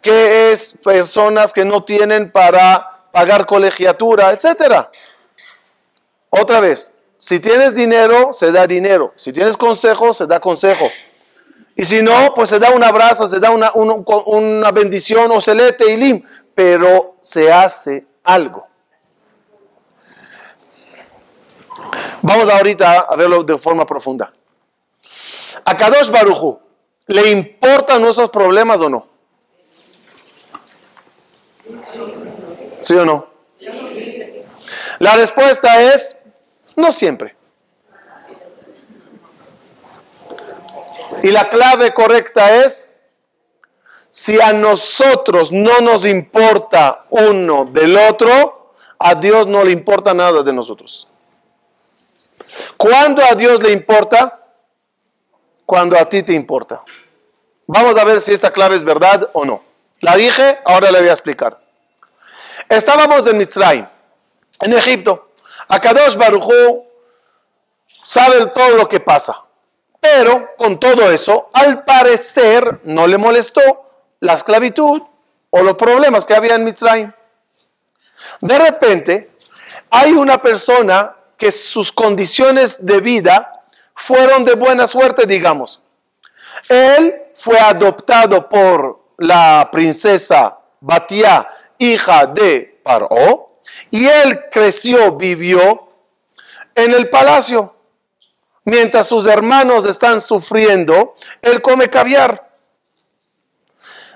¿Qué 0.00 0.52
es 0.52 0.78
personas 0.84 1.52
que 1.52 1.64
no 1.64 1.82
tienen 1.82 2.30
para 2.30 3.08
pagar 3.10 3.44
colegiatura, 3.44 4.30
etcétera? 4.30 4.88
Otra 6.30 6.60
vez, 6.60 6.96
si 7.24 7.40
tienes 7.40 7.74
dinero, 7.74 8.34
se 8.34 8.52
da 8.52 8.66
dinero. 8.66 9.14
Si 9.16 9.32
tienes 9.32 9.56
consejo, 9.56 10.12
se 10.12 10.26
da 10.26 10.38
consejo. 10.40 10.90
Y 11.74 11.82
si 11.82 12.02
no, 12.02 12.34
pues 12.34 12.50
se 12.50 12.58
da 12.58 12.70
un 12.70 12.84
abrazo, 12.84 13.26
se 13.26 13.40
da 13.40 13.50
una, 13.50 14.70
bendición 14.72 15.32
o 15.32 15.40
celete 15.40 15.90
y 15.90 15.96
lim. 15.96 16.22
Pero 16.54 17.16
se 17.22 17.50
hace 17.50 18.06
algo. 18.24 18.66
Vamos 22.20 22.50
ahorita 22.50 23.06
a 23.08 23.16
verlo 23.16 23.42
de 23.42 23.56
forma 23.56 23.86
profunda. 23.86 24.30
A 25.64 25.74
Kadosh 25.78 26.10
Baruchu, 26.10 26.60
¿le 27.06 27.30
importan 27.30 28.02
nuestros 28.02 28.28
problemas 28.28 28.82
o 28.82 28.90
no? 28.90 29.08
¿Sí 32.82 32.92
o 32.92 33.06
no? 33.06 33.28
La 34.98 35.16
respuesta 35.16 35.80
es 35.94 36.18
no 36.76 36.92
siempre. 36.92 37.36
Y 41.22 41.30
la 41.30 41.48
clave 41.48 41.92
correcta 41.92 42.64
es, 42.64 42.88
si 44.10 44.40
a 44.40 44.52
nosotros 44.52 45.50
no 45.50 45.80
nos 45.80 46.06
importa 46.06 47.04
uno 47.10 47.64
del 47.64 47.96
otro, 47.96 48.72
a 48.98 49.14
Dios 49.14 49.46
no 49.46 49.64
le 49.64 49.72
importa 49.72 50.14
nada 50.14 50.42
de 50.42 50.52
nosotros. 50.52 51.08
¿Cuándo 52.76 53.22
a 53.24 53.34
Dios 53.34 53.62
le 53.62 53.72
importa? 53.72 54.40
Cuando 55.66 55.98
a 55.98 56.08
ti 56.08 56.22
te 56.22 56.32
importa. 56.32 56.82
Vamos 57.66 57.96
a 57.96 58.04
ver 58.04 58.20
si 58.20 58.32
esta 58.32 58.52
clave 58.52 58.76
es 58.76 58.84
verdad 58.84 59.30
o 59.32 59.44
no. 59.44 59.62
La 60.00 60.16
dije, 60.16 60.60
ahora 60.64 60.90
le 60.90 61.00
voy 61.00 61.08
a 61.08 61.12
explicar. 61.12 61.58
Estábamos 62.68 63.26
en 63.26 63.38
Mitzrayim, 63.38 63.86
en 64.60 64.72
Egipto. 64.74 65.30
Akadosh 65.68 66.16
Barujú 66.16 66.84
sabe 68.02 68.46
todo 68.46 68.76
lo 68.76 68.88
que 68.88 69.00
pasa. 69.00 69.44
Pero 70.00 70.50
con 70.58 70.78
todo 70.78 71.10
eso, 71.10 71.48
al 71.52 71.84
parecer 71.84 72.80
no 72.84 73.06
le 73.06 73.16
molestó 73.16 73.60
la 74.20 74.34
esclavitud 74.34 75.02
o 75.50 75.62
los 75.62 75.76
problemas 75.76 76.24
que 76.24 76.34
había 76.34 76.56
en 76.56 76.64
Mitzrayim. 76.64 77.12
De 78.40 78.58
repente, 78.58 79.30
hay 79.90 80.12
una 80.12 80.40
persona 80.42 81.16
que 81.38 81.50
sus 81.50 81.90
condiciones 81.92 82.84
de 82.84 83.00
vida 83.00 83.64
fueron 83.94 84.44
de 84.44 84.54
buena 84.54 84.86
suerte, 84.86 85.26
digamos. 85.26 85.80
Él 86.68 87.22
fue 87.34 87.58
adoptado 87.58 88.48
por 88.48 89.00
la 89.18 89.68
princesa 89.72 90.58
Batia, 90.80 91.48
hija 91.78 92.26
de 92.26 92.80
Paró, 92.82 93.53
y 93.90 94.06
él 94.06 94.44
creció, 94.50 95.12
vivió 95.16 95.88
en 96.74 96.94
el 96.94 97.08
palacio. 97.10 97.74
Mientras 98.64 99.06
sus 99.06 99.26
hermanos 99.26 99.84
están 99.84 100.20
sufriendo, 100.20 101.14
él 101.42 101.60
come 101.60 101.88
caviar. 101.88 102.50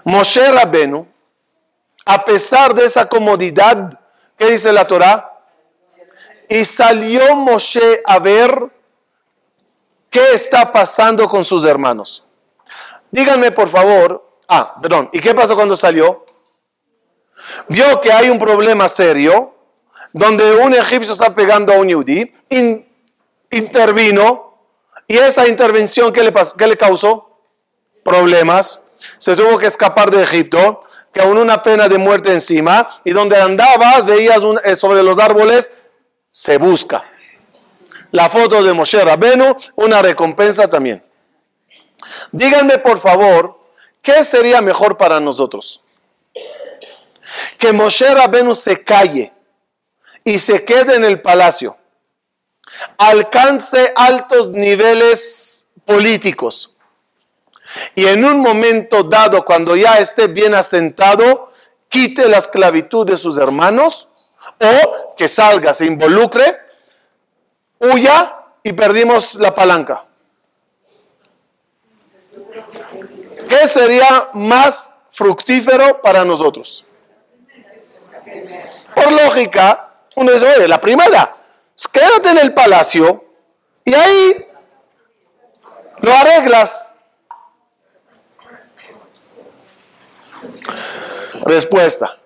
Moshe 0.05 0.50
Rabenu, 0.50 1.07
a 2.07 2.25
pesar 2.25 2.75
de 2.75 2.87
esa 2.87 3.07
comodidad, 3.07 4.00
¿qué 4.38 4.50
dice 4.50 4.73
la 4.73 4.87
Torah? 4.87 5.38
Y 6.49 6.65
salió 6.65 7.37
Moshe 7.37 8.00
a 8.07 8.19
ver 8.19 8.71
qué 10.09 10.33
está 10.33 10.73
pasando 10.73 11.29
con 11.29 11.45
sus 11.45 11.65
hermanos. 11.65 12.25
Díganme 13.11 13.53
por 13.53 13.69
favor, 13.69 14.27
ah, 14.49 14.77
perdón, 14.81 15.11
¿y 15.12 15.21
qué 15.21 15.35
pasó 15.35 15.55
cuando 15.55 15.77
salió? 15.77 16.25
Vio 17.69 18.00
que 18.00 18.12
hay 18.12 18.31
un 18.31 18.38
problema 18.38 18.88
serio, 18.88 19.55
donde 20.12 20.57
un 20.57 20.75
egipcio 20.75 21.12
está 21.12 21.35
pegando 21.35 21.73
a 21.73 21.76
un 21.76 21.88
yudí, 21.88 22.33
intervino, 23.50 24.55
y 25.07 25.17
esa 25.17 25.49
intervención, 25.49 26.12
¿qué 26.12 26.23
le? 26.23 26.33
¿qué 26.57 26.67
le 26.67 26.76
causó? 26.76 27.40
Problemas. 28.05 28.81
Se 29.17 29.35
tuvo 29.37 29.57
que 29.59 29.67
escapar 29.67 30.11
de 30.11 30.23
Egipto, 30.23 30.83
que 31.12 31.21
aún 31.21 31.38
una 31.38 31.62
pena 31.62 31.88
de 31.88 31.99
muerte 31.99 32.33
encima, 32.33 32.88
y 33.05 33.12
donde 33.12 33.40
andabas, 33.40 34.05
veías 34.05 34.40
eh, 34.64 34.76
sobre 34.76 35.02
los 35.02 35.19
árboles, 35.19 35.73
se 36.31 36.59
busca. 36.59 37.05
La 38.11 38.28
foto 38.28 38.62
de 38.62 38.73
Moshe 38.73 39.02
Rabenu, 39.02 39.57
una 39.76 40.02
recompensa 40.02 40.69
también. 40.69 41.02
Díganme 42.33 42.78
por 42.78 42.99
favor, 43.00 43.59
¿qué 44.02 44.25
sería 44.25 44.61
mejor 44.61 44.97
para 44.97 45.21
nosotros? 45.21 45.81
Que 47.59 47.73
Moshe 47.73 48.15
Rabenu 48.15 48.55
se 48.57 48.83
calle 48.83 49.33
y 50.25 50.39
se 50.39 50.65
quede 50.65 50.97
en 50.97 51.05
el 51.05 51.21
palacio, 51.21 51.77
alcance 52.97 53.93
altos 53.97 54.51
niveles 54.51 55.69
políticos 55.85 56.75
y 57.95 58.07
en 58.07 58.25
un 58.25 58.41
momento 58.41 59.03
dado, 59.03 59.45
cuando 59.45 59.77
ya 59.77 59.99
esté 59.99 60.27
bien 60.27 60.55
asentado, 60.55 61.53
quite 61.89 62.29
la 62.29 62.39
esclavitud 62.39 63.07
de 63.07 63.17
sus 63.17 63.39
hermanos 63.39 64.09
o 64.61 65.15
que 65.17 65.29
salga, 65.29 65.75
se 65.75 65.87
involucre, 65.87 66.59
huya 67.79 68.37
y 68.63 68.73
perdimos 68.73 69.35
la 69.37 69.55
palanca. 69.55 70.05
¿Qué 73.49 73.69
sería 73.69 74.31
más 74.35 74.93
fructífero 75.11 76.01
para 76.03 76.25
nosotros? 76.25 76.85
Por 78.95 79.13
lógica, 79.13 79.93
uno 80.17 80.33
dice, 80.33 80.47
oye, 80.47 80.69
la 80.69 80.81
primera, 80.81 81.37
quédate 81.93 82.31
en 82.31 82.39
el 82.39 82.55
palacio 82.55 83.25
y 83.85 83.95
ahí 83.95 84.47
lo 86.01 86.13
arreglas. 86.13 86.95
Respuesta, 91.45 92.19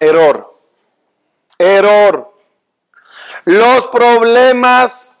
error, 0.00 0.58
error. 1.58 2.34
Los 3.44 3.86
problemas 3.86 5.20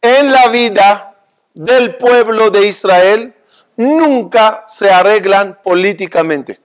en 0.00 0.30
la 0.30 0.48
vida 0.48 1.16
del 1.54 1.96
pueblo 1.96 2.50
de 2.50 2.66
Israel 2.66 3.34
nunca 3.76 4.64
se 4.66 4.90
arreglan 4.90 5.60
políticamente. 5.62 6.60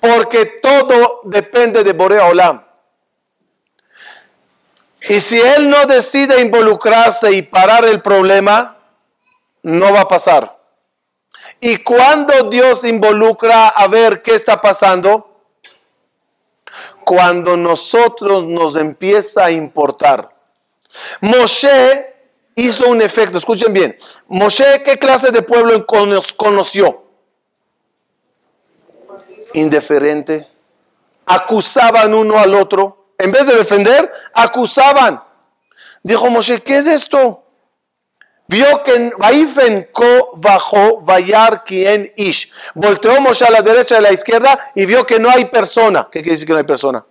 Porque 0.00 0.58
todo 0.62 1.20
depende 1.24 1.82
de 1.84 1.92
Borea 1.92 2.26
Olam. 2.26 2.64
Y 5.08 5.20
si 5.20 5.40
él 5.40 5.68
no 5.68 5.86
decide 5.86 6.40
involucrarse 6.40 7.32
y 7.32 7.42
parar 7.42 7.84
el 7.84 8.02
problema, 8.02 8.76
no 9.62 9.92
va 9.92 10.02
a 10.02 10.08
pasar. 10.08 10.58
Y 11.60 11.78
cuando 11.78 12.50
Dios 12.50 12.84
involucra 12.84 13.68
a 13.68 13.86
ver 13.88 14.20
qué 14.22 14.34
está 14.34 14.60
pasando, 14.60 15.36
cuando 17.04 17.56
nosotros 17.56 18.44
nos 18.44 18.74
empieza 18.74 19.44
a 19.44 19.50
importar. 19.52 20.28
Moshe 21.20 22.14
hizo 22.56 22.88
un 22.88 23.00
efecto. 23.00 23.38
Escuchen 23.38 23.72
bien. 23.72 23.96
Moshe, 24.26 24.82
¿qué 24.84 24.98
clase 24.98 25.30
de 25.30 25.42
pueblo 25.42 25.86
conoció? 25.86 27.05
Indiferente. 29.56 30.48
Acusaban 31.24 32.14
uno 32.14 32.38
al 32.38 32.54
otro. 32.54 33.12
En 33.18 33.32
vez 33.32 33.46
de 33.46 33.56
defender, 33.56 34.10
acusaban. 34.34 35.22
Dijo 36.02 36.28
Moshe, 36.30 36.62
¿qué 36.62 36.78
es 36.78 36.86
esto? 36.86 37.42
Vio 38.48 38.82
que 38.84 39.10
Vaifenko 39.18 40.32
bajó 40.34 41.00
Vayar 41.00 41.64
quien 41.64 42.12
Ish. 42.16 42.52
Volteó 42.74 43.20
Moshe 43.20 43.44
a 43.44 43.50
la 43.50 43.62
derecha 43.62 43.94
y 43.94 43.98
a 43.98 44.02
la 44.02 44.12
izquierda 44.12 44.70
y 44.74 44.84
vio 44.84 45.06
que 45.06 45.18
no 45.18 45.30
hay 45.30 45.46
persona. 45.46 46.08
¿Qué 46.12 46.20
quiere 46.20 46.32
decir 46.32 46.46
que 46.46 46.52
no 46.52 46.58
hay 46.58 46.64
persona? 46.64 47.04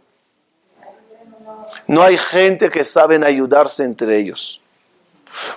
No 1.88 2.03
hay 2.03 2.17
gente 2.17 2.69
que 2.69 2.86
saben 2.86 3.23
ayudarse 3.23 3.84
entre 3.84 4.17
ellos. 4.17 4.62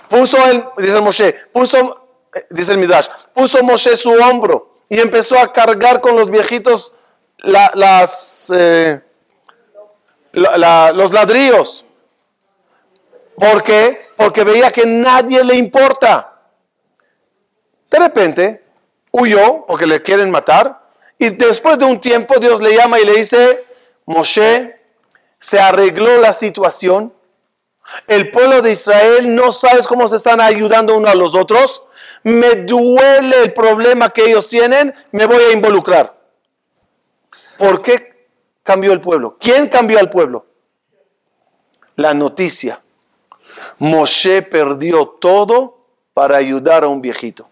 Puso 0.09 0.37
el, 0.47 0.65
dice 0.77 0.99
Moshe, 0.99 1.35
puso, 1.53 2.07
eh, 2.33 2.45
dice 2.49 2.73
el 2.73 2.79
Midrash, 2.79 3.07
puso 3.33 3.63
Moshe 3.63 3.95
su 3.95 4.11
hombro 4.11 4.68
y 4.89 4.99
empezó 4.99 5.37
a 5.39 5.53
cargar 5.53 6.01
con 6.01 6.15
los 6.15 6.29
viejitos 6.29 6.95
las, 7.37 8.51
eh, 8.53 9.01
los 10.33 11.13
ladrillos. 11.13 11.85
¿Por 13.35 13.63
qué? 13.63 14.09
Porque 14.17 14.43
veía 14.43 14.71
que 14.71 14.85
nadie 14.85 15.43
le 15.43 15.55
importa. 15.55 16.41
De 17.89 17.99
repente 17.99 18.65
huyó 19.11 19.65
porque 19.65 19.87
le 19.87 20.01
quieren 20.01 20.29
matar 20.29 20.79
y 21.17 21.29
después 21.29 21.77
de 21.79 21.85
un 21.85 22.01
tiempo 22.01 22.39
Dios 22.39 22.61
le 22.61 22.75
llama 22.75 22.99
y 22.99 23.05
le 23.05 23.13
dice, 23.13 23.65
Moshe, 24.05 24.77
se 25.37 25.59
arregló 25.59 26.17
la 26.17 26.33
situación 26.33 27.13
el 28.07 28.31
pueblo 28.31 28.61
de 28.61 28.71
Israel 28.71 29.33
no 29.33 29.51
sabes 29.51 29.87
cómo 29.87 30.07
se 30.07 30.15
están 30.15 30.41
ayudando 30.41 30.95
unos 30.95 31.11
a 31.11 31.15
los 31.15 31.35
otros. 31.35 31.83
Me 32.23 32.55
duele 32.55 33.43
el 33.43 33.53
problema 33.53 34.09
que 34.09 34.25
ellos 34.25 34.47
tienen, 34.47 34.93
me 35.11 35.25
voy 35.25 35.41
a 35.41 35.51
involucrar. 35.51 36.17
¿Por 37.57 37.81
qué 37.81 38.27
cambió 38.63 38.93
el 38.93 39.01
pueblo? 39.01 39.37
¿Quién 39.39 39.67
cambió 39.67 39.99
al 39.99 40.09
pueblo? 40.09 40.45
La 41.95 42.13
noticia. 42.13 42.81
Moshe 43.79 44.41
perdió 44.41 45.07
todo 45.07 45.77
para 46.13 46.37
ayudar 46.37 46.83
a 46.83 46.87
un 46.87 47.01
viejito. 47.01 47.49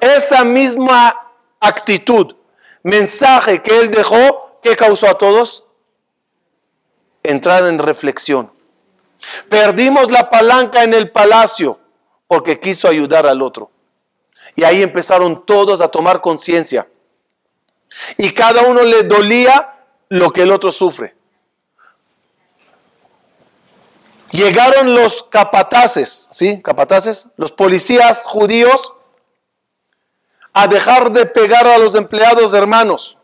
Esa 0.00 0.44
misma 0.44 1.16
actitud, 1.60 2.34
mensaje 2.82 3.62
que 3.62 3.78
él 3.78 3.90
dejó, 3.90 4.58
¿qué 4.62 4.76
causó 4.76 5.08
a 5.08 5.18
todos? 5.18 5.64
Entrar 7.22 7.66
en 7.66 7.78
reflexión. 7.78 8.52
Perdimos 9.48 10.10
la 10.10 10.30
palanca 10.30 10.82
en 10.82 10.94
el 10.94 11.10
palacio 11.10 11.79
porque 12.30 12.60
quiso 12.60 12.86
ayudar 12.86 13.26
al 13.26 13.42
otro. 13.42 13.72
Y 14.54 14.62
ahí 14.62 14.84
empezaron 14.84 15.44
todos 15.44 15.80
a 15.80 15.88
tomar 15.88 16.20
conciencia. 16.20 16.88
Y 18.18 18.32
cada 18.32 18.62
uno 18.62 18.84
le 18.84 19.02
dolía 19.02 19.80
lo 20.08 20.32
que 20.32 20.42
el 20.42 20.52
otro 20.52 20.70
sufre. 20.70 21.16
Llegaron 24.30 24.94
los 24.94 25.24
capataces, 25.24 26.28
¿sí? 26.30 26.62
Capataces, 26.62 27.30
los 27.36 27.50
policías 27.50 28.24
judíos 28.24 28.92
a 30.52 30.68
dejar 30.68 31.10
de 31.10 31.26
pegar 31.26 31.66
a 31.66 31.78
los 31.78 31.96
empleados 31.96 32.54
hermanos, 32.54 33.18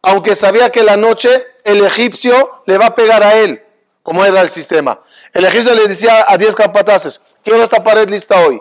aunque 0.00 0.34
sabía 0.34 0.72
que 0.72 0.82
la 0.82 0.96
noche 0.96 1.44
el 1.62 1.84
egipcio 1.84 2.62
le 2.64 2.78
va 2.78 2.86
a 2.86 2.94
pegar 2.94 3.22
a 3.22 3.34
él 3.34 3.66
como 4.06 4.24
era 4.24 4.40
el 4.40 4.48
sistema. 4.50 5.02
El 5.32 5.44
egipcio 5.46 5.74
le 5.74 5.88
decía 5.88 6.24
a 6.28 6.38
10 6.38 6.54
capataces, 6.54 7.20
quiero 7.46 7.62
esta 7.62 7.82
pared 7.84 8.10
lista 8.10 8.44
hoy. 8.44 8.60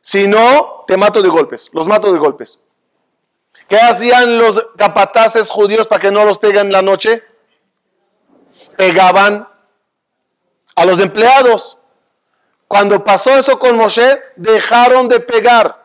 Si 0.00 0.28
no, 0.28 0.84
te 0.86 0.96
mato 0.96 1.20
de 1.20 1.28
golpes, 1.28 1.68
los 1.72 1.88
mato 1.88 2.12
de 2.12 2.20
golpes. 2.20 2.60
¿Qué 3.68 3.76
hacían 3.76 4.38
los 4.38 4.64
capataces 4.76 5.50
judíos 5.50 5.88
para 5.88 6.00
que 6.00 6.12
no 6.12 6.24
los 6.24 6.38
peguen 6.38 6.70
la 6.70 6.82
noche? 6.82 7.24
Pegaban 8.76 9.48
a 10.76 10.84
los 10.84 11.00
empleados. 11.00 11.78
Cuando 12.68 13.02
pasó 13.02 13.36
eso 13.36 13.58
con 13.58 13.76
Moshe, 13.76 14.22
dejaron 14.36 15.08
de 15.08 15.18
pegar. 15.18 15.84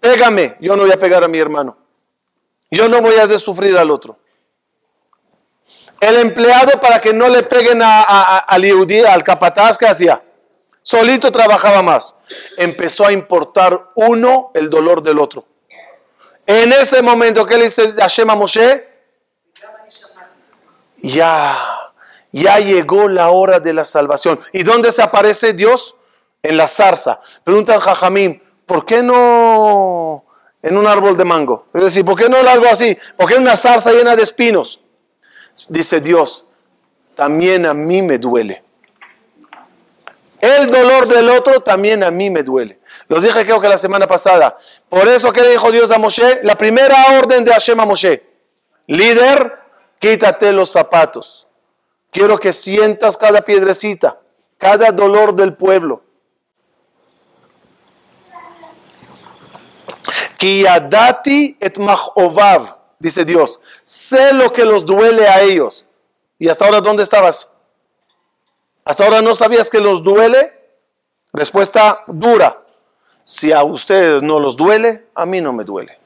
pégame, 0.00 0.56
yo 0.60 0.76
no 0.76 0.84
voy 0.84 0.92
a 0.92 0.98
pegar 0.98 1.22
a 1.22 1.28
mi 1.28 1.38
hermano. 1.38 1.76
Yo 2.70 2.88
no 2.88 3.02
voy 3.02 3.16
a 3.16 3.38
sufrir 3.38 3.76
al 3.76 3.90
otro. 3.90 4.18
El 6.00 6.16
empleado 6.16 6.80
para 6.80 7.00
que 7.00 7.12
no 7.12 7.28
le 7.28 7.42
peguen 7.42 7.82
al 7.82 9.06
al 9.06 9.24
capataz, 9.24 9.76
¿qué 9.76 9.86
hacía? 9.86 10.22
Solito 10.82 11.30
trabajaba 11.30 11.82
más. 11.82 12.16
Empezó 12.56 13.06
a 13.06 13.12
importar 13.12 13.90
uno 13.94 14.50
el 14.54 14.70
dolor 14.70 15.02
del 15.02 15.18
otro. 15.18 15.44
En 16.46 16.72
ese 16.72 17.02
momento, 17.02 17.44
¿qué 17.44 17.58
le 17.58 17.64
dice 17.64 17.92
Hashem 17.92 18.30
a 18.30 18.34
Moshe? 18.34 18.88
Ya, 20.96 21.58
ya 22.32 22.58
llegó 22.58 23.08
la 23.08 23.30
hora 23.30 23.60
de 23.60 23.72
la 23.72 23.84
salvación. 23.84 24.40
¿Y 24.52 24.62
dónde 24.62 24.90
se 24.92 25.02
aparece 25.02 25.52
Dios? 25.52 25.94
En 26.42 26.56
la 26.56 26.68
zarza. 26.68 27.20
Pregunta 27.44 27.74
al 27.74 27.80
Jajamín, 27.80 28.42
¿por 28.64 28.86
qué 28.86 29.02
no 29.02 30.24
en 30.62 30.76
un 30.78 30.86
árbol 30.86 31.16
de 31.16 31.24
mango? 31.24 31.66
Es 31.74 31.82
decir, 31.82 32.04
¿por 32.04 32.16
qué 32.16 32.28
no 32.28 32.38
algo 32.38 32.66
así? 32.66 32.96
¿Por 33.16 33.28
qué 33.28 33.36
una 33.36 33.56
zarza 33.56 33.92
llena 33.92 34.16
de 34.16 34.22
espinos? 34.22 34.80
Dice 35.68 36.00
Dios, 36.00 36.46
también 37.14 37.66
a 37.66 37.74
mí 37.74 38.00
me 38.02 38.18
duele. 38.18 38.64
El 40.58 40.70
dolor 40.72 41.06
del 41.06 41.28
otro 41.28 41.60
también 41.60 42.02
a 42.02 42.10
mí 42.10 42.30
me 42.30 42.42
duele. 42.42 42.80
Los 43.06 43.22
dije 43.22 43.44
creo 43.44 43.60
que 43.60 43.68
la 43.68 43.78
semana 43.78 44.08
pasada. 44.08 44.58
Por 44.88 45.06
eso 45.06 45.32
que 45.32 45.42
le 45.42 45.50
dijo 45.50 45.70
Dios 45.70 45.90
a 45.90 45.98
Moshe, 45.98 46.40
la 46.42 46.56
primera 46.56 46.96
orden 47.18 47.44
de 47.44 47.52
Hashem 47.52 47.78
a 47.78 47.84
Moshe, 47.84 48.24
líder, 48.86 49.58
quítate 50.00 50.52
los 50.52 50.70
zapatos. 50.70 51.46
Quiero 52.10 52.38
que 52.38 52.52
sientas 52.52 53.16
cada 53.16 53.42
piedrecita, 53.42 54.18
cada 54.58 54.90
dolor 54.90 55.34
del 55.34 55.54
pueblo. 55.54 56.02
Kiyadati 60.38 61.56
et 61.60 61.78
dice 62.98 63.24
Dios, 63.24 63.60
sé 63.84 64.32
lo 64.32 64.52
que 64.52 64.64
los 64.64 64.84
duele 64.84 65.28
a 65.28 65.40
ellos. 65.42 65.86
¿Y 66.38 66.48
hasta 66.48 66.64
ahora 66.64 66.80
dónde 66.80 67.02
estabas? 67.04 67.50
¿Hasta 68.88 69.04
ahora 69.04 69.20
no 69.20 69.34
sabías 69.34 69.68
que 69.68 69.80
los 69.80 70.02
duele? 70.02 70.50
Respuesta 71.34 72.04
dura. 72.06 72.58
Si 73.22 73.52
a 73.52 73.62
ustedes 73.62 74.22
no 74.22 74.40
los 74.40 74.56
duele, 74.56 75.08
a 75.14 75.26
mí 75.26 75.42
no 75.42 75.52
me 75.52 75.62
duele. 75.62 75.98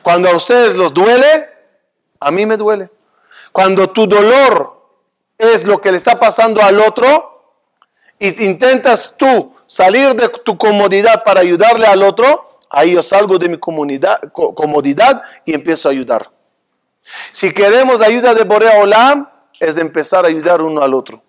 Cuando 0.00 0.28
a 0.28 0.36
ustedes 0.36 0.76
los 0.76 0.94
duele, 0.94 1.48
a 2.20 2.30
mí 2.30 2.46
me 2.46 2.56
duele. 2.56 2.88
Cuando 3.50 3.90
tu 3.90 4.06
dolor 4.06 4.80
es 5.36 5.64
lo 5.66 5.80
que 5.80 5.90
le 5.90 5.96
está 5.96 6.20
pasando 6.20 6.62
al 6.62 6.78
otro 6.78 7.56
y 8.16 8.44
intentas 8.44 9.16
tú 9.16 9.52
salir 9.66 10.14
de 10.14 10.28
tu 10.28 10.56
comodidad 10.56 11.24
para 11.24 11.40
ayudarle 11.40 11.88
al 11.88 12.04
otro, 12.04 12.60
ahí 12.70 12.92
yo 12.92 13.02
salgo 13.02 13.38
de 13.38 13.48
mi 13.48 13.58
comodidad 13.58 15.22
y 15.44 15.52
empiezo 15.52 15.88
a 15.88 15.90
ayudar. 15.90 16.30
Si 17.32 17.52
queremos 17.52 18.00
ayuda 18.00 18.34
de 18.34 18.44
Borea 18.44 18.80
Olam, 18.80 19.28
es 19.58 19.74
de 19.74 19.80
empezar 19.80 20.24
a 20.24 20.28
ayudar 20.28 20.62
uno 20.62 20.80
al 20.80 20.94
otro. 20.94 21.20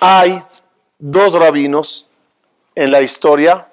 Hay 0.00 0.42
dos 0.98 1.34
rabinos 1.34 2.08
en 2.74 2.90
la 2.90 3.00
historia 3.00 3.70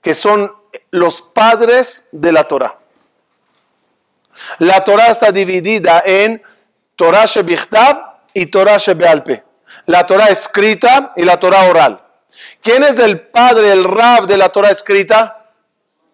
que 0.00 0.14
son 0.14 0.52
los 0.90 1.22
padres 1.22 2.08
de 2.12 2.32
la 2.32 2.44
Torah. 2.48 2.76
La 4.58 4.82
Torah 4.82 5.06
está 5.06 5.30
dividida 5.30 6.02
en 6.04 6.42
Torah 6.96 7.26
Shebichtav 7.26 8.20
y 8.34 8.46
Torah 8.46 8.78
Shebealpe. 8.78 9.44
La 9.86 10.04
Torah 10.04 10.26
escrita 10.26 11.12
y 11.16 11.24
la 11.24 11.38
Torah 11.38 11.68
oral. 11.68 12.04
¿Quién 12.60 12.82
es 12.82 12.98
el 12.98 13.20
padre, 13.28 13.72
el 13.72 13.84
rab 13.84 14.26
de 14.26 14.36
la 14.36 14.48
Torah 14.48 14.70
escrita? 14.70 15.50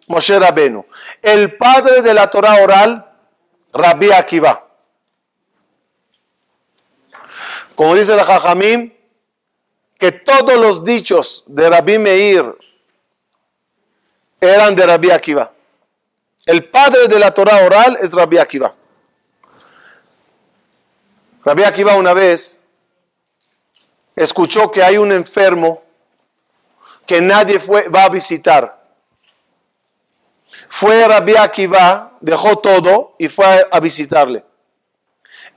Moshe 0.09 0.39
Rabenu. 0.39 0.87
El 1.23 1.57
padre 1.57 2.03
de 2.03 2.15
la 2.15 2.31
Torah 2.31 2.63
oral, 2.63 3.07
Rabbi 3.73 4.11
Akiva. 4.11 4.67
Como 7.75 7.95
dice 7.95 8.17
la 8.17 8.25
Jajamim, 8.25 8.93
que 9.99 10.13
todos 10.13 10.57
los 10.57 10.85
dichos 10.85 11.43
de 11.47 11.69
Rabbi 11.69 11.99
Meir 11.99 12.57
eran 14.41 14.77
de 14.77 14.87
Rabbi 14.87 15.11
Akiva. 15.11 15.53
El 16.47 16.71
padre 16.71 17.09
de 17.09 17.19
la 17.19 17.35
Torah 17.35 17.65
oral 17.65 17.99
es 18.01 18.13
Rabbi 18.13 18.39
Akiva. 18.39 18.75
Rabbi 21.45 21.65
Akiva 21.65 21.97
una 21.97 22.15
vez 22.15 22.63
escuchó 24.15 24.71
que 24.71 24.83
hay 24.83 24.97
un 24.99 25.11
enfermo 25.11 25.83
que 27.05 27.21
nadie 27.21 27.59
fue, 27.59 27.89
va 27.89 28.05
a 28.05 28.09
visitar. 28.09 28.79
Fue 30.69 31.09
Rabbi 31.09 31.35
Akiva, 31.37 32.13
dejó 32.21 32.59
todo 32.59 33.15
y 33.19 33.29
fue 33.29 33.67
a 33.69 33.81
visitarle. 33.81 34.45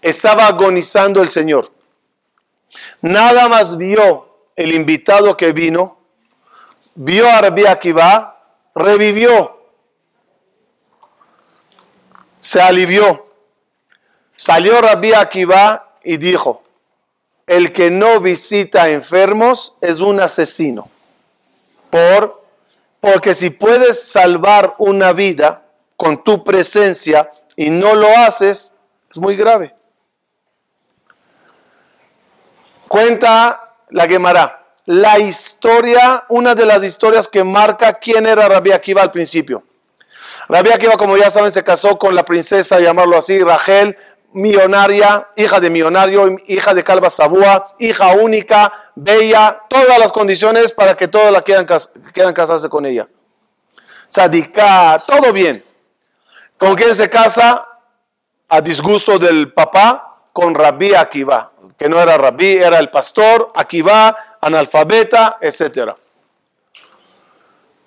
Estaba 0.01 0.47
agonizando 0.47 1.21
el 1.21 1.30
Señor. 1.30 1.71
Nada 3.01 3.47
más 3.47 3.77
vio 3.77 4.31
el 4.62 4.74
invitado 4.74 5.36
que 5.36 5.54
vino, 5.54 5.97
vio 6.93 7.28
a 7.28 7.41
Rabbi 7.41 7.65
Akiva, 7.65 8.39
revivió, 8.76 9.60
se 12.39 12.62
alivió. 12.62 13.28
Salió 14.36 14.80
Rabbi 14.82 15.13
Akiva 15.13 15.95
y 16.04 16.17
dijo, 16.17 16.63
el 17.47 17.74
que 17.74 17.89
no 17.89 18.19
visita 18.19 18.89
enfermos 18.89 19.76
es 19.82 20.00
un 20.00 20.19
asesino. 20.19 20.89
Por, 21.89 22.43
porque 23.00 23.34
si 23.34 23.50
puedes 23.50 24.12
salvar 24.12 24.76
una 24.78 25.12
vida 25.12 25.65
con 25.97 26.24
tu 26.24 26.43
presencia 26.43 27.32
y 27.56 27.71
no 27.71 27.95
lo 27.95 28.08
haces, 28.17 28.76
es 29.10 29.17
muy 29.17 29.36
grave. 29.36 29.76
Cuenta 32.88 33.70
la 33.91 34.08
Gemara. 34.08 34.58
La 34.86 35.19
historia, 35.19 36.25
una 36.30 36.56
de 36.56 36.65
las 36.65 36.84
historias 36.84 37.27
que 37.27 37.43
marca 37.43 37.93
quién 37.93 38.25
era 38.25 38.49
Rabbi 38.49 38.71
Akiva 38.71 39.01
al 39.01 39.12
principio. 39.12 39.63
Rabbi 40.49 40.71
Akiva, 40.71 40.97
como 40.97 41.15
ya 41.17 41.30
saben, 41.30 41.51
se 41.51 41.63
casó 41.63 41.97
con 41.97 42.15
la 42.15 42.25
princesa, 42.25 42.80
llamarlo 42.80 43.17
así, 43.17 43.39
Rachel, 43.43 43.95
millonaria, 44.34 45.30
hija 45.36 45.60
de 45.60 45.69
millonario, 45.69 46.27
hija 46.47 46.73
de 46.73 46.84
Calva 46.84 47.10
Sabúa, 47.10 47.75
hija 47.80 48.13
única, 48.15 48.73
bella, 48.95 49.62
todas 49.69 49.99
las 49.99 50.12
condiciones 50.12 50.73
para 50.73 50.95
que 50.95 51.08
todos 51.08 51.32
la 51.32 51.41
quieran, 51.41 52.34
casarse 52.34 52.67
con 52.67 52.86
ella. 52.86 53.08
Sadika, 54.08 55.04
todo 55.06 55.32
bien. 55.32 55.63
¿Con 56.58 56.75
quién 56.75 56.95
se 56.95 57.10
casa? 57.10 57.67
A 58.49 58.62
disgusto 58.62 59.17
del 59.19 59.54
papá, 59.54 60.25
con 60.34 60.56
Rabbi 60.56 60.93
Akiva 60.93 61.51
que 61.82 61.89
no 61.89 62.00
era 62.00 62.15
rabí, 62.15 62.58
era 62.58 62.78
el 62.78 62.91
pastor, 62.91 63.54
aquí 63.56 63.82
va, 63.82 64.38
analfabeta, 64.39 65.39
etc. 65.41 65.96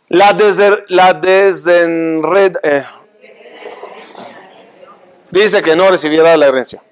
La, 0.09 0.33
deser, 0.33 0.85
la 0.88 1.12
desenred, 1.12 2.57
eh, 2.64 2.85
dice 5.30 5.62
que 5.62 5.76
no 5.76 5.88
recibiera 5.90 6.37
la 6.37 6.46
herencia. 6.46 6.83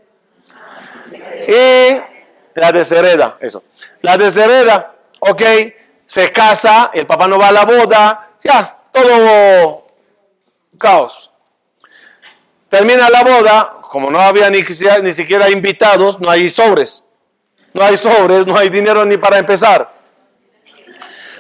Y 1.49 2.01
la 2.55 2.71
deshereda, 2.71 3.37
eso. 3.41 3.65
La 4.03 4.17
deshereda, 4.17 4.95
ok, 5.19 5.43
se 6.05 6.31
casa, 6.31 6.93
el 6.95 7.05
papá 7.05 7.27
no 7.27 7.37
va 7.37 7.49
a 7.49 7.53
la 7.53 7.65
boda, 7.65 8.29
ya, 8.45 8.79
todo 8.93 9.89
caos. 10.79 11.33
Termina 12.69 13.11
la 13.11 13.25
boda, 13.25 13.82
como 13.93 14.11
no 14.11 14.19
había 14.19 14.49
ni, 14.49 14.63
ni 15.03 15.13
siquiera 15.13 15.51
invitados, 15.51 16.19
no 16.19 16.31
hay 16.31 16.49
sobres. 16.49 17.05
No 17.75 17.85
hay 17.85 17.99
sobres, 17.99 18.47
no 18.47 18.57
hay 18.57 18.71
dinero 18.71 19.05
ni 19.05 19.19
para 19.19 19.37
empezar. 19.37 19.93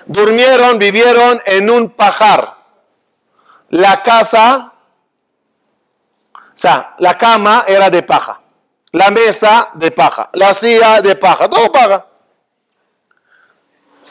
Durmieron, 0.05 0.79
vivieron 0.79 1.41
en 1.47 1.71
un 1.71 1.89
pajar. 1.89 2.59
La 3.71 4.03
casa, 4.03 4.71
o 6.35 6.39
sea, 6.53 6.95
la 6.99 7.17
cama 7.17 7.65
era 7.67 7.89
de 7.89 8.03
paja. 8.03 8.43
La 8.91 9.11
mesa 9.11 9.71
de 9.73 9.91
paja. 9.91 10.29
La 10.35 10.53
silla 10.53 11.01
de 11.01 11.17
paja. 11.17 11.49
Todo 11.49 11.73
paja. 11.73 12.05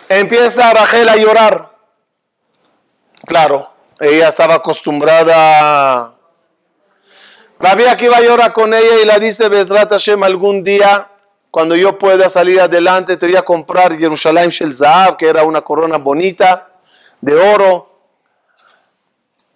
Empieza 0.09 0.73
Rachel 0.73 1.09
a 1.09 1.15
llorar. 1.15 1.75
Claro, 3.23 3.71
ella 3.99 4.29
estaba 4.29 4.55
acostumbrada 4.55 6.15
Rabbi 7.61 7.85
Akiva 7.85 8.19
llora 8.21 8.51
con 8.51 8.73
ella 8.73 9.01
y 9.03 9.05
la 9.05 9.19
dice, 9.19 9.47
Bezrat 9.47 9.91
Hashem, 9.91 10.23
algún 10.23 10.63
día, 10.63 11.07
cuando 11.51 11.75
yo 11.75 11.95
pueda 11.95 12.27
salir 12.27 12.59
adelante, 12.59 13.17
te 13.17 13.27
voy 13.27 13.35
a 13.35 13.43
comprar 13.43 13.95
Jerusalén 13.95 14.49
Shel 14.49 14.73
Zahab, 14.73 15.15
que 15.15 15.27
era 15.27 15.43
una 15.43 15.61
corona 15.61 15.97
bonita 15.97 16.69
de 17.21 17.35
oro. 17.35 17.87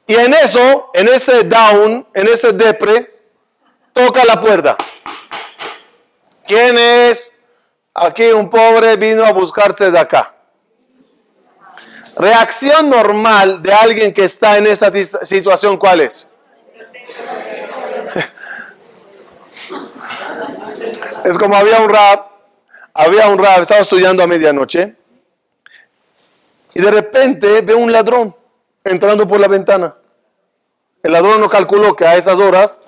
Y 0.05 0.13
en 0.13 0.35
eso, 0.35 0.91
en 0.93 1.07
ese 1.07 1.45
down, 1.45 2.07
en 2.13 2.27
ese 2.27 2.51
depre, 2.51 3.11
toca 3.91 4.23
la 4.23 4.39
puerta. 4.39 4.77
¿Quién 6.45 6.77
es? 6.77 7.33
Aquí 7.91 8.25
un 8.25 8.51
pobre 8.51 8.97
vino 8.97 9.25
a 9.25 9.31
buscarse 9.31 9.89
de 9.89 9.97
acá. 9.97 10.35
Reacción 12.17 12.87
normal 12.87 13.63
de 13.63 13.73
alguien 13.73 14.13
que 14.13 14.25
está 14.25 14.59
en 14.59 14.67
esa 14.67 14.91
situación, 15.23 15.77
¿cuál 15.77 16.01
es? 16.01 16.29
Es 21.25 21.39
como 21.39 21.55
había 21.55 21.81
un 21.81 21.89
rap, 21.89 22.27
había 22.93 23.27
un 23.29 23.39
rap, 23.39 23.59
estaba 23.59 23.81
estudiando 23.81 24.21
a 24.21 24.27
medianoche 24.27 24.95
y 26.75 26.79
de 26.79 26.91
repente 26.91 27.61
ve 27.61 27.73
un 27.73 27.91
ladrón 27.91 28.35
entrando 28.83 29.25
por 29.25 29.39
la 29.39 29.47
ventana. 29.47 29.95
El 31.01 31.13
ladrón 31.13 31.41
no 31.41 31.49
calculó 31.49 31.95
que 31.95 32.05
a 32.05 32.15
esas 32.15 32.39
horas 32.39 32.79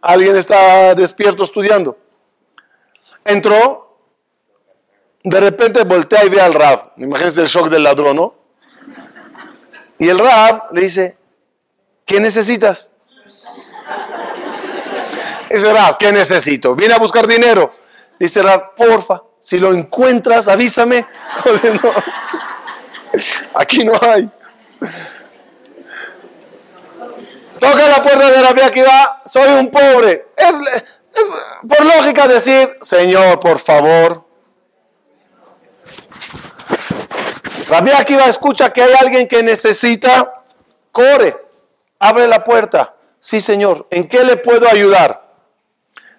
alguien 0.00 0.36
está 0.36 0.94
despierto 0.94 1.44
estudiando. 1.44 1.98
Entró, 3.26 3.98
de 5.22 5.40
repente 5.40 5.84
voltea 5.84 6.24
y 6.24 6.30
ve 6.30 6.40
al 6.40 6.54
rap. 6.54 6.98
Imagínense 6.98 7.42
el 7.42 7.46
shock 7.46 7.68
del 7.68 7.82
ladrón, 7.82 8.16
¿no? 8.16 8.34
Y 9.98 10.08
el 10.08 10.18
rap 10.18 10.72
le 10.72 10.80
dice, 10.80 11.18
¿qué 12.06 12.18
necesitas? 12.20 12.90
Dice 15.52 15.70
Rab, 15.70 15.98
¿qué 15.98 16.10
necesito? 16.10 16.74
Viene 16.74 16.94
a 16.94 16.98
buscar 16.98 17.26
dinero. 17.26 17.70
Dice 18.22 18.40
Rab, 18.40 18.76
porfa, 18.76 19.20
si 19.40 19.58
lo 19.58 19.74
encuentras, 19.74 20.46
avísame. 20.46 21.04
aquí 23.54 23.84
no 23.84 23.94
hay. 24.00 24.30
Toca 27.58 27.88
la 27.88 28.00
puerta 28.00 28.30
de 28.30 28.42
Rabbi 28.42 28.60
Akiva, 28.60 29.22
soy 29.26 29.58
un 29.58 29.72
pobre. 29.72 30.28
Es, 30.36 30.52
por 31.68 31.84
lógica 31.84 32.28
decir, 32.28 32.78
Señor, 32.80 33.40
por 33.40 33.58
favor. 33.58 34.24
Rabbi 37.68 37.90
Akiva 37.90 38.26
escucha 38.26 38.72
que 38.72 38.84
hay 38.84 38.92
alguien 39.00 39.26
que 39.26 39.42
necesita, 39.42 40.44
corre, 40.92 41.44
abre 41.98 42.28
la 42.28 42.44
puerta. 42.44 42.94
Sí, 43.18 43.40
Señor, 43.40 43.88
¿en 43.90 44.08
qué 44.08 44.22
le 44.22 44.36
puedo 44.36 44.68
ayudar? 44.68 45.28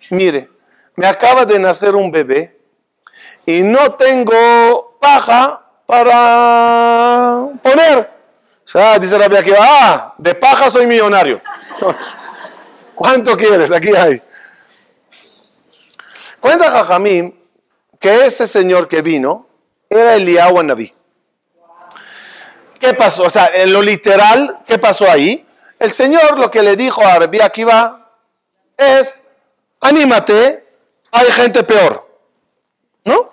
Mire, 0.09 0.49
me 0.95 1.07
acaba 1.07 1.45
de 1.45 1.59
nacer 1.59 1.95
un 1.95 2.11
bebé 2.11 2.57
y 3.45 3.61
no 3.61 3.93
tengo 3.93 4.97
paja 4.99 5.61
para 5.85 7.47
poner. 7.61 8.11
O 8.63 8.67
sea, 8.67 8.97
dice 8.97 9.17
la 9.17 9.43
que 9.43 9.55
ah, 9.59 10.13
de 10.17 10.35
paja 10.35 10.69
soy 10.69 10.85
millonario. 10.85 11.41
¿Cuánto 12.95 13.35
quieres? 13.35 13.71
Aquí 13.71 13.89
hay. 13.89 14.21
Cuenta 16.39 16.71
Jajamín 16.71 17.39
que 17.99 18.25
ese 18.25 18.47
señor 18.47 18.87
que 18.87 19.01
vino 19.01 19.47
era 19.89 20.15
Eliyahu 20.15 20.61
Naví. 20.63 20.91
¿Qué 22.79 22.93
pasó? 22.93 23.23
O 23.23 23.29
sea, 23.29 23.49
en 23.53 23.71
lo 23.71 23.81
literal, 23.81 24.59
¿qué 24.67 24.77
pasó 24.77 25.09
ahí? 25.09 25.45
El 25.79 25.93
Señor 25.93 26.37
lo 26.37 26.51
que 26.51 26.61
le 26.61 26.75
dijo 26.75 27.01
a 27.05 27.17
Rabbi 27.17 27.39
Akiva 27.39 28.09
es, 28.75 29.23
anímate, 29.79 30.62
hay 31.13 31.31
gente 31.31 31.63
peor. 31.63 32.05
¿No? 33.05 33.29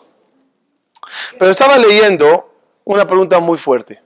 Pero 1.38 1.50
estaba 1.50 1.76
leyendo 1.78 2.52
una 2.84 3.06
pregunta 3.06 3.40
muy 3.40 3.58
fuerte. 3.58 4.00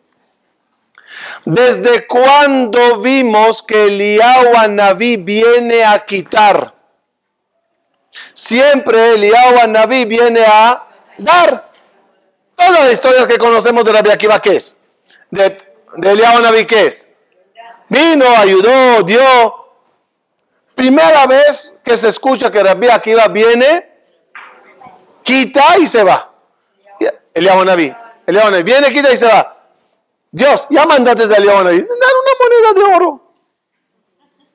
¿Desde 1.45 2.07
cuándo 2.07 2.99
vimos 3.01 3.63
que 3.63 3.87
Eliyahu 3.87 4.69
Naví 4.71 5.17
viene 5.17 5.85
a 5.85 6.05
quitar? 6.05 6.75
Siempre 8.33 9.15
Eliyahu 9.15 9.69
Naví 9.69 10.05
viene 10.05 10.45
a 10.47 10.87
dar. 11.19 11.73
Todas 12.57 12.85
las 12.85 12.93
historias 12.93 13.27
que 13.27 13.37
conocemos 13.37 13.85
de 13.85 13.93
Rabbi 13.93 14.11
Akiva, 14.11 14.41
¿qué 14.41 14.57
es? 14.57 14.77
De, 15.31 15.57
de 15.97 16.11
Eliyahu 16.13 16.41
Naví, 16.41 16.65
¿qué 16.67 16.87
es? 16.87 17.09
Vino, 17.89 18.27
ayudó, 18.37 19.03
dio. 19.03 19.64
Primera 20.75 21.27
vez 21.27 21.75
que 21.83 21.97
se 21.97 22.09
escucha 22.09 22.51
que 22.51 22.63
Rabbi 22.63 22.89
Akiva 22.89 23.29
viene, 23.29 23.89
quita 25.23 25.79
y 25.79 25.87
se 25.87 26.03
va. 26.03 26.33
Eliyahu 27.33 27.65
Naví. 27.65 27.95
Viene, 28.27 28.93
quita 28.93 29.13
y 29.13 29.17
se 29.17 29.27
va. 29.27 29.57
Dios, 30.31 30.67
ya 30.71 30.85
mandaste 30.87 31.33
a 31.33 31.37
Eliyahu 31.37 31.65
Naví. 31.65 31.79
Dar 31.79 31.89
una 31.89 32.33
moneda 32.41 32.73
de 32.73 32.95
oro. 32.97 33.33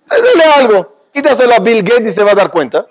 Dale 0.08 0.44
algo. 0.56 0.96
Quítaselo 1.14 1.54
a 1.54 1.60
Bill 1.60 1.84
Gates 1.84 2.10
y 2.10 2.12
se 2.12 2.24
va 2.24 2.32
a 2.32 2.36
dar 2.36 2.52
cuenta. 2.52 2.86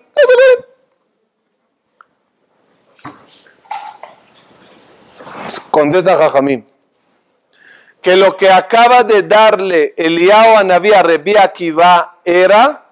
Contesta 5.71 6.17
Jajamín 6.17 6.67
que 8.01 8.17
lo 8.17 8.37
que 8.37 8.51
acaba 8.51 9.03
de 9.03 9.23
darle 9.23 9.95
Eliyahu 9.97 10.57
a 10.57 10.65
Naví 10.65 10.93
a 10.93 11.03
Akiva 11.43 12.21
era 12.25 12.88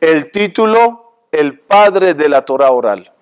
el 0.00 0.30
título 0.30 1.26
El 1.30 1.58
Padre 1.58 2.14
de 2.14 2.28
la 2.28 2.44
Torah 2.44 2.70
oral. 2.70 3.12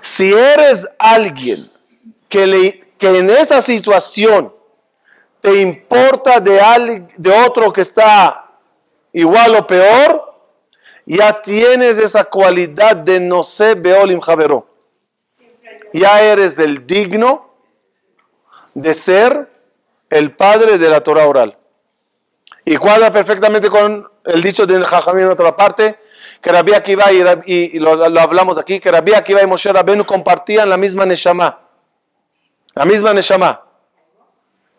Si 0.00 0.32
eres 0.32 0.88
alguien 0.98 1.70
que, 2.28 2.46
le, 2.46 2.80
que 2.98 3.18
en 3.18 3.30
esa 3.30 3.62
situación 3.62 4.52
te 5.40 5.60
importa 5.60 6.40
de, 6.40 7.06
de 7.16 7.30
otro 7.46 7.72
que 7.72 7.82
está 7.82 8.50
igual 9.12 9.54
o 9.54 9.66
peor, 9.66 10.34
ya 11.06 11.40
tienes 11.40 11.98
esa 11.98 12.24
cualidad 12.24 12.96
de 12.96 13.18
no 13.18 13.42
ser 13.42 13.80
Beolim 13.80 14.20
Javero. 14.20 14.66
Ya 15.92 16.20
eres 16.22 16.58
el 16.58 16.86
digno 16.86 17.50
de 18.74 18.92
ser 18.92 19.50
el 20.10 20.36
padre 20.36 20.76
de 20.76 20.90
la 20.90 21.00
Torah 21.00 21.26
oral. 21.26 21.56
Y 22.70 22.76
cuadra 22.76 23.10
perfectamente 23.10 23.70
con 23.70 24.06
el 24.26 24.42
dicho 24.42 24.66
de 24.66 24.84
Jajamín 24.84 25.24
en 25.24 25.30
otra 25.30 25.56
parte, 25.56 26.00
que 26.38 26.52
Rabbi 26.52 26.74
Akiva 26.74 27.06
y, 27.10 27.78
lo, 27.78 27.92
hablamos 28.20 28.58
aquí, 28.58 28.78
que 28.78 28.92
Rabbi 28.92 29.14
Akiva 29.14 29.40
y 29.40 29.46
Moshe 29.46 29.72
Rabenu 29.72 30.04
compartían 30.04 30.68
la 30.68 30.76
misma 30.76 31.06
Neshama. 31.06 31.60
La 32.74 32.84
misma 32.84 33.14
Neshama. 33.14 33.62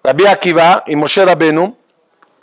Rabbi 0.04 0.28
Akiva 0.28 0.84
y 0.86 0.96
Moshe 0.96 1.26
Rabenu, 1.26 1.76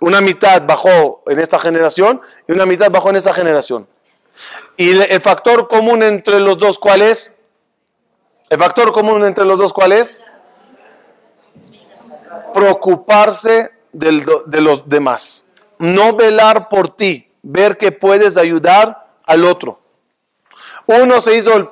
una 0.00 0.20
mitad 0.20 0.66
bajó 0.66 1.22
en 1.28 1.38
esta 1.38 1.60
generación 1.60 2.20
y 2.48 2.52
una 2.52 2.66
mitad 2.66 2.90
bajó 2.90 3.10
en 3.10 3.16
esta 3.16 3.32
generación. 3.32 3.86
Y 4.76 5.00
el 5.00 5.20
factor 5.20 5.68
común 5.68 6.02
entre 6.02 6.40
los 6.40 6.58
dos, 6.58 6.76
¿cuál 6.80 7.02
es? 7.02 7.36
El 8.50 8.58
factor 8.58 8.90
común 8.90 9.24
entre 9.24 9.44
los 9.44 9.60
dos, 9.60 9.72
¿cuál 9.72 9.92
es? 9.92 10.24
Preocuparse 12.52 13.75
de 13.96 14.60
los 14.60 14.88
demás. 14.88 15.46
No 15.78 16.14
velar 16.14 16.68
por 16.68 16.96
ti, 16.96 17.30
ver 17.42 17.76
que 17.76 17.92
puedes 17.92 18.36
ayudar 18.36 19.06
al 19.24 19.44
otro. 19.44 19.80
Uno 20.86 21.20
se 21.20 21.36
hizo 21.36 21.54
el 21.56 21.68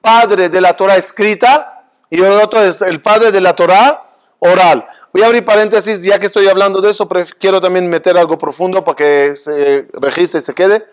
padre 0.00 0.48
de 0.48 0.60
la 0.60 0.74
Torah 0.74 0.96
escrita 0.96 1.84
y 2.08 2.20
el 2.20 2.32
otro 2.32 2.62
es 2.62 2.82
el 2.82 3.02
padre 3.02 3.30
de 3.30 3.40
la 3.40 3.54
Torah 3.54 4.06
oral. 4.38 4.86
Voy 5.12 5.22
a 5.22 5.26
abrir 5.26 5.44
paréntesis, 5.44 6.02
ya 6.02 6.18
que 6.18 6.26
estoy 6.26 6.48
hablando 6.48 6.80
de 6.80 6.90
eso, 6.90 7.08
quiero 7.38 7.60
también 7.60 7.88
meter 7.88 8.16
algo 8.16 8.38
profundo 8.38 8.82
para 8.82 8.96
que 8.96 9.36
se 9.36 9.88
registre 9.92 10.38
y 10.38 10.42
se 10.42 10.54
quede. 10.54 10.86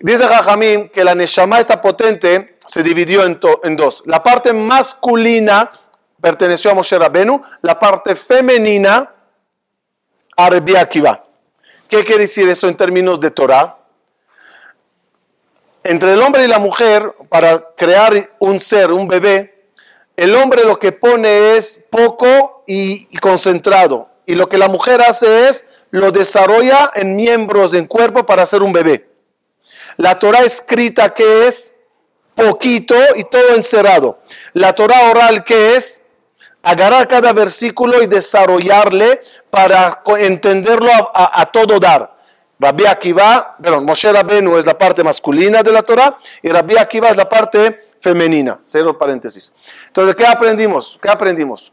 Dice 0.00 0.26
Jajamín 0.26 0.88
que 0.88 1.04
la 1.04 1.14
Neshama, 1.14 1.60
esta 1.60 1.80
potente, 1.80 2.58
se 2.66 2.82
dividió 2.82 3.24
en, 3.24 3.38
en 3.62 3.76
dos. 3.76 4.02
La 4.06 4.22
parte 4.22 4.52
masculina 4.52 5.70
perteneció 6.20 6.70
a 6.70 6.74
Moshe 6.74 6.98
Rabenu, 6.98 7.40
la 7.62 7.78
parte 7.78 8.16
femenina 8.16 9.13
a 10.36 10.46
Akiva. 10.80 11.24
¿Qué 11.88 12.04
quiere 12.04 12.22
decir 12.22 12.48
eso 12.48 12.66
en 12.66 12.76
términos 12.76 13.20
de 13.20 13.30
Torah? 13.30 13.78
Entre 15.82 16.14
el 16.14 16.22
hombre 16.22 16.44
y 16.44 16.48
la 16.48 16.58
mujer, 16.58 17.14
para 17.28 17.62
crear 17.76 18.32
un 18.38 18.60
ser, 18.60 18.90
un 18.90 19.06
bebé, 19.06 19.68
el 20.16 20.34
hombre 20.34 20.64
lo 20.64 20.78
que 20.78 20.92
pone 20.92 21.56
es 21.56 21.84
poco 21.90 22.64
y, 22.66 23.04
concentrado. 23.18 24.08
Y 24.26 24.34
lo 24.34 24.48
que 24.48 24.58
la 24.58 24.68
mujer 24.68 25.02
hace 25.02 25.48
es 25.48 25.66
lo 25.90 26.10
desarrolla 26.10 26.90
en 26.94 27.16
miembros, 27.16 27.74
en 27.74 27.86
cuerpo 27.86 28.24
para 28.24 28.42
hacer 28.42 28.62
un 28.62 28.72
bebé. 28.72 29.08
La 29.96 30.18
Torah 30.18 30.40
escrita 30.40 31.12
que 31.12 31.46
es 31.46 31.74
poquito 32.34 32.94
y 33.16 33.24
todo 33.24 33.54
encerrado. 33.54 34.18
La 34.52 34.72
Torah 34.72 35.10
oral 35.10 35.44
que 35.44 35.76
es 35.76 36.03
agarrar 36.64 37.06
cada 37.06 37.32
versículo 37.32 38.02
y 38.02 38.06
desarrollarle 38.06 39.20
para 39.50 40.02
entenderlo 40.18 40.90
a, 41.14 41.46
todo 41.52 41.78
dar. 41.78 42.14
Rabbi 42.58 42.86
Akiva, 42.86 43.56
perdón, 43.62 43.84
Moshe 43.84 44.10
Rabenu 44.10 44.56
es 44.56 44.64
la 44.64 44.76
parte 44.76 45.04
masculina 45.04 45.62
de 45.62 45.72
la 45.72 45.82
Torah 45.82 46.16
y 46.42 46.48
Rabbi 46.48 46.76
Akiva 46.78 47.10
es 47.10 47.16
la 47.16 47.28
parte 47.28 47.92
femenina. 48.00 48.60
Cero 48.64 48.98
paréntesis. 48.98 49.52
Entonces, 49.86 50.16
¿qué 50.16 50.26
aprendimos? 50.26 50.98
¿Qué 51.00 51.10
aprendimos? 51.10 51.70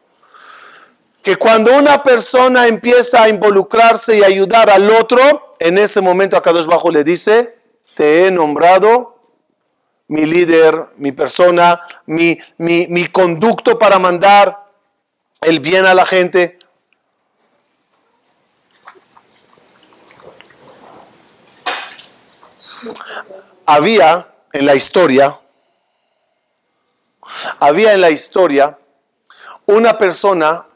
Que 1.23 1.38
cuando 1.38 1.75
una 1.77 2.04
persona 2.04 2.67
empieza 2.67 3.23
a 3.23 3.30
involucrarse 3.30 4.17
y 4.17 4.23
ayudar 4.23 4.69
al 4.69 4.89
otro, 4.89 5.56
en 5.60 5.77
ese 5.77 6.01
momento 6.01 6.36
a 6.36 6.43
Kadosh 6.43 6.65
Bajo 6.65 6.91
le 6.91 7.04
dice, 7.04 7.58
te 7.95 8.25
he 8.25 8.32
nombrado 8.32 9.19
mi 10.08 10.25
líder, 10.25 10.88
mi 10.97 11.13
persona, 11.13 11.82
mi, 12.06 12.38
mi, 12.58 12.88
mi 12.88 13.08
conducto 13.08 13.80
para 13.80 13.97
mandar, 13.97 14.62
el 15.41 15.60
bien 15.60 15.88
a 15.88 15.93
la 15.93 16.06
gente. 16.06 16.60
Había 23.65 24.34
en 24.54 24.65
la 24.65 24.75
historia, 24.75 25.39
había 27.60 27.93
en 27.93 28.01
la 28.01 28.10
historia 28.10 28.77
una 29.65 29.97
persona 29.97 30.67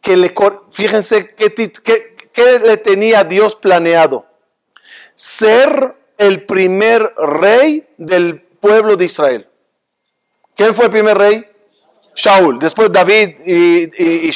que 0.00 0.16
le, 0.16 0.34
fíjense 0.70 1.34
qué, 1.34 1.52
qué 2.32 2.58
le 2.60 2.76
tenía 2.78 3.24
Dios 3.24 3.56
planeado. 3.56 4.26
Ser 5.14 5.96
el 6.18 6.46
primer 6.46 7.14
rey 7.16 7.86
del 7.98 8.40
pueblo 8.40 8.96
de 8.96 9.04
Israel. 9.04 9.48
¿Quién 10.54 10.74
fue 10.74 10.86
el 10.86 10.90
primer 10.90 11.18
rey? 11.18 11.49
Shaul, 12.22 12.58
después 12.58 12.92
David 12.92 13.40
y, 13.46 14.28
y, 14.28 14.30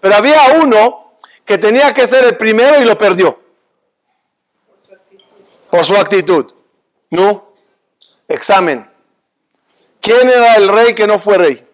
Pero 0.00 0.14
había 0.14 0.58
uno 0.60 1.14
que 1.44 1.56
tenía 1.56 1.94
que 1.94 2.06
ser 2.06 2.24
el 2.24 2.36
primero 2.36 2.78
y 2.80 2.84
lo 2.84 2.98
perdió. 2.98 3.40
Por 5.70 5.84
su 5.86 5.96
actitud. 5.96 6.52
¿No? 7.10 7.54
Examen. 8.28 8.90
¿Quién 10.00 10.28
era 10.28 10.56
el 10.56 10.68
rey 10.68 10.94
que 10.94 11.06
no 11.06 11.18
fue 11.18 11.38
rey? 11.38 11.66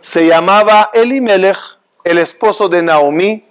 Se 0.00 0.26
llamaba 0.26 0.90
Elimelech, 0.94 1.58
el 2.04 2.18
esposo 2.18 2.68
de 2.68 2.82
Naomi, 2.82 3.44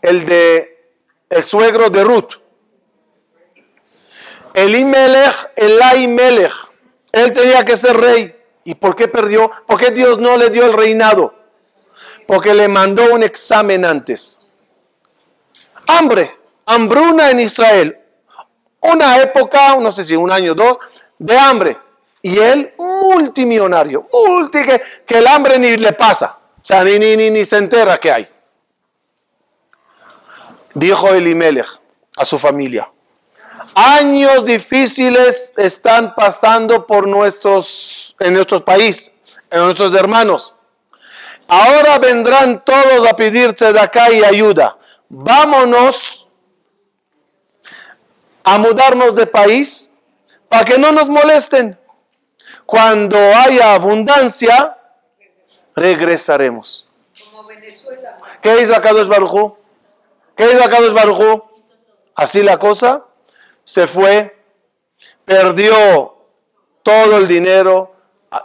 el 0.00 0.24
de 0.24 0.90
el 1.28 1.42
suegro 1.42 1.90
de 1.90 2.02
Ruth. 2.02 2.40
Elimelech, 4.54 5.50
Elaimelech. 5.56 6.52
Él 7.12 7.32
tenía 7.34 7.64
que 7.64 7.76
ser 7.76 7.96
rey. 7.96 8.33
¿Y 8.64 8.74
por 8.74 8.96
qué 8.96 9.08
perdió? 9.08 9.50
¿Por 9.66 9.78
qué 9.78 9.90
Dios 9.90 10.18
no 10.18 10.36
le 10.36 10.50
dio 10.50 10.66
el 10.66 10.72
reinado? 10.72 11.34
Porque 12.26 12.54
le 12.54 12.66
mandó 12.68 13.14
un 13.14 13.22
examen 13.22 13.84
antes. 13.84 14.46
Hambre, 15.86 16.34
hambruna 16.64 17.30
en 17.30 17.40
Israel. 17.40 17.98
Una 18.80 19.18
época, 19.18 19.76
no 19.76 19.92
sé 19.92 20.04
si 20.04 20.16
un 20.16 20.32
año 20.32 20.52
o 20.52 20.54
dos, 20.54 20.78
de 21.18 21.38
hambre. 21.38 21.78
Y 22.22 22.38
él, 22.38 22.72
multimillonario, 22.78 24.08
multi, 24.10 24.60
que, 25.06 25.18
el 25.18 25.26
hambre 25.26 25.58
ni 25.58 25.76
le 25.76 25.92
pasa. 25.92 26.38
O 26.56 26.64
sea, 26.64 26.82
ni, 26.82 26.98
ni, 26.98 27.30
ni, 27.30 27.44
se 27.44 27.58
entera 27.58 27.98
que 27.98 28.10
hay. 28.10 28.28
Dijo 30.72 31.08
Elimelech 31.10 31.68
a 32.16 32.24
su 32.24 32.38
familia, 32.38 32.90
años 33.74 34.44
difíciles 34.44 35.52
están 35.56 36.14
pasando 36.14 36.86
por 36.86 37.06
nuestros, 37.06 38.14
en 38.20 38.34
nuestro 38.34 38.64
país, 38.64 39.12
en 39.50 39.60
nuestros 39.60 39.94
hermanos. 39.94 40.54
Ahora 41.46 41.98
vendrán 41.98 42.64
todos 42.64 43.06
a 43.06 43.14
pedirse 43.14 43.72
de 43.72 43.80
acá 43.80 44.10
y 44.10 44.24
ayuda. 44.24 44.76
Vámonos 45.08 46.28
a 48.42 48.58
mudarnos 48.58 49.14
de 49.14 49.26
país 49.26 49.90
para 50.48 50.64
que 50.64 50.78
no 50.78 50.92
nos 50.92 51.08
molesten. 51.08 51.78
Cuando 52.66 53.16
haya 53.18 53.74
abundancia, 53.74 54.76
regresaremos. 55.74 56.88
¿Qué 58.40 58.60
hizo 58.62 58.74
acá 58.74 58.92
dos? 58.92 59.08
¿Qué 60.36 60.52
hizo 60.52 60.64
acá 60.64 60.80
dos? 60.80 60.94
Así 62.14 62.42
la 62.42 62.58
cosa 62.58 63.04
se 63.64 63.86
fue, 63.86 64.36
perdió 65.24 66.14
todo 66.82 67.16
el 67.16 67.26
dinero, 67.26 67.94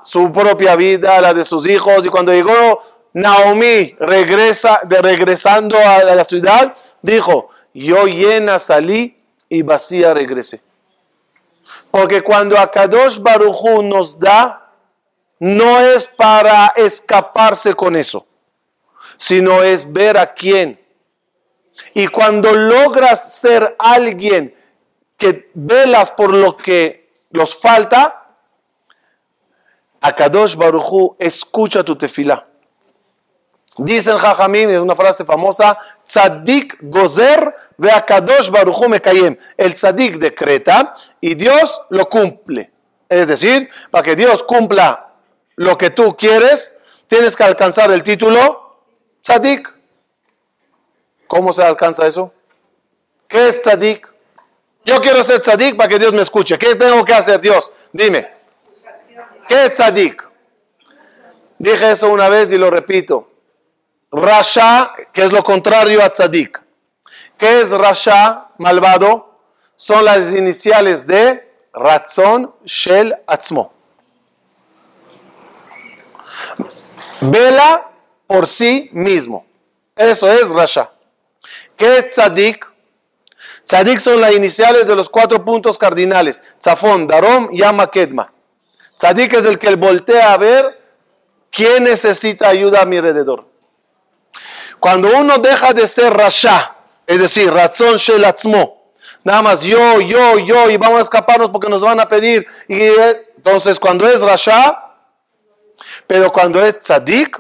su 0.01 0.31
propia 0.31 0.75
vida, 0.75 1.19
la 1.19 1.33
de 1.33 1.43
sus 1.43 1.67
hijos, 1.67 2.05
y 2.05 2.09
cuando 2.09 2.31
llegó 2.31 2.81
Naomi 3.13 3.95
regresa, 3.99 4.81
de 4.83 5.01
regresando 5.01 5.77
a 5.77 6.03
la 6.03 6.23
ciudad, 6.23 6.75
dijo, 7.01 7.49
yo 7.73 8.05
llena 8.05 8.59
salí 8.59 9.17
y 9.47 9.61
vacía 9.61 10.13
regresé. 10.13 10.61
Porque 11.91 12.21
cuando 12.21 12.57
Akadosh 12.57 13.19
Baruchu 13.19 13.81
nos 13.83 14.19
da, 14.19 14.71
no 15.39 15.79
es 15.79 16.05
para 16.05 16.67
escaparse 16.75 17.73
con 17.73 17.95
eso, 17.95 18.25
sino 19.17 19.63
es 19.63 19.91
ver 19.91 20.17
a 20.17 20.31
quién. 20.31 20.79
Y 21.93 22.07
cuando 22.07 22.53
logras 22.53 23.39
ser 23.39 23.75
alguien 23.79 24.53
que 25.19 25.51
velas 25.53 26.09
por 26.11 26.33
lo 26.33 26.57
que 26.57 27.11
los 27.31 27.53
falta, 27.59 28.19
Akadosh 30.01 30.55
Baruchu 30.55 31.15
escucha 31.19 31.83
tu 31.83 31.95
tefila. 31.95 32.45
Dicen 33.77 34.17
Jajamim, 34.17 34.69
es 34.69 34.79
una 34.79 34.95
frase 34.95 35.25
famosa, 35.25 35.77
Tzadik 36.05 36.77
gozer 36.81 37.53
ve 37.77 37.91
Akadosh 37.91 38.49
Baruchu 38.49 38.89
mekayem. 38.89 39.37
El 39.57 39.73
tzadik 39.73 40.17
decreta 40.17 40.93
y 41.21 41.35
Dios 41.35 41.81
lo 41.89 42.09
cumple. 42.09 42.71
Es 43.09 43.27
decir, 43.27 43.69
para 43.91 44.03
que 44.03 44.15
Dios 44.15 44.43
cumpla 44.43 45.13
lo 45.55 45.77
que 45.77 45.89
tú 45.89 46.15
quieres, 46.15 46.73
tienes 47.07 47.35
que 47.35 47.43
alcanzar 47.43 47.91
el 47.91 48.03
título 48.03 48.81
tzadik. 49.21 49.75
¿Cómo 51.27 51.53
se 51.53 51.63
alcanza 51.63 52.07
eso? 52.07 52.33
¿Qué 53.27 53.49
es 53.49 53.61
tzadik? 53.61 54.07
Yo 54.89 54.99
quiero 54.99 55.23
ser 55.23 55.39
tzadik 55.39 55.77
para 55.77 55.87
que 55.87 55.99
Dios 55.99 56.13
me 56.13 56.23
escuche. 56.23 56.57
¿Qué 56.57 56.73
tengo 56.73 57.05
que 57.05 57.13
hacer, 57.13 57.39
Dios? 57.39 57.71
Dime. 57.93 58.27
¿Qué 59.47 59.65
es 59.65 59.75
tzadik? 59.75 60.27
Dije 61.59 61.91
eso 61.91 62.09
una 62.09 62.27
vez 62.27 62.51
y 62.51 62.57
lo 62.57 62.71
repito. 62.71 63.29
Rasha, 64.11 64.95
que 65.13 65.25
es 65.25 65.31
lo 65.31 65.43
contrario 65.43 66.03
a 66.03 66.09
tzadik. 66.09 66.59
¿Qué 67.37 67.61
es 67.61 67.69
Rasha, 67.69 68.47
malvado? 68.57 69.37
Son 69.75 70.03
las 70.03 70.33
iniciales 70.33 71.05
de 71.05 71.47
Ratzon 71.71 72.51
Shel 72.65 73.15
Atzmo. 73.27 73.71
Vela 77.21 77.91
por 78.25 78.47
sí 78.47 78.89
mismo. 78.91 79.45
Eso 79.95 80.27
es 80.27 80.49
Rasha. 80.49 80.89
¿Qué 81.77 81.99
es 81.99 82.07
tzadik? 82.07 82.68
Tzadik 83.69 83.99
son 83.99 84.19
las 84.19 84.33
iniciales 84.33 84.87
de 84.87 84.95
los 84.95 85.07
cuatro 85.07 85.45
puntos 85.45 85.77
cardinales. 85.77 86.41
Zafón, 86.59 87.05
Darom, 87.05 87.49
Yama, 87.51 87.85
Kedma. 87.91 88.33
Tzadik 88.95 89.31
es 89.33 89.45
el 89.45 89.59
que 89.59 89.75
voltea 89.75 90.33
a 90.33 90.37
ver 90.37 90.81
quién 91.51 91.83
necesita 91.83 92.49
ayuda 92.49 92.81
a 92.81 92.85
mi 92.85 92.97
alrededor. 92.97 93.45
Cuando 94.79 95.15
uno 95.15 95.37
deja 95.37 95.71
de 95.71 95.85
ser 95.85 96.11
Rasha, 96.11 96.77
es 97.05 97.19
decir, 97.19 97.53
Razón 97.53 97.97
Shelatzmo, 97.97 98.91
nada 99.23 99.43
más 99.43 99.61
yo, 99.61 100.01
yo, 100.01 100.39
yo, 100.39 100.67
y 100.71 100.77
vamos 100.77 100.97
a 100.97 101.03
escaparnos 101.03 101.51
porque 101.51 101.69
nos 101.69 101.83
van 101.83 101.99
a 101.99 102.09
pedir. 102.09 102.47
Y 102.67 102.81
entonces, 103.37 103.79
cuando 103.79 104.07
es 104.07 104.21
Rasha, 104.21 104.83
pero 106.07 106.31
cuando 106.31 106.59
es 106.65 106.79
Tzadik, 106.79 107.39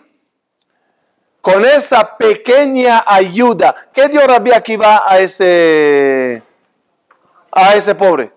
con 1.41 1.65
esa 1.65 2.17
pequeña 2.17 3.03
ayuda. 3.05 3.75
¿Qué 3.93 4.07
dio 4.07 4.25
Rabbi 4.25 4.51
Akiva 4.51 5.03
a 5.05 5.19
ese, 5.19 6.43
a 7.51 7.75
ese 7.75 7.95
pobre? 7.95 8.31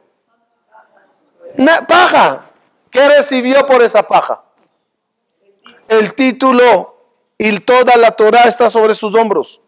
paja. 1.88 2.46
¿Qué 2.90 3.08
recibió 3.08 3.66
por 3.66 3.82
esa 3.82 4.02
paja? 4.02 4.42
El 5.88 6.14
título 6.14 6.96
y 7.38 7.58
toda 7.60 7.96
la 7.96 8.12
Torah 8.12 8.44
está 8.44 8.70
sobre 8.70 8.94
sus 8.94 9.14
hombros. 9.14 9.60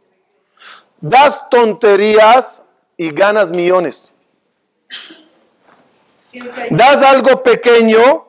Das 1.00 1.48
tonterías 1.50 2.64
y 2.96 3.10
ganas 3.10 3.50
millones. 3.50 4.14
Das 6.70 7.02
algo 7.02 7.42
pequeño 7.42 8.26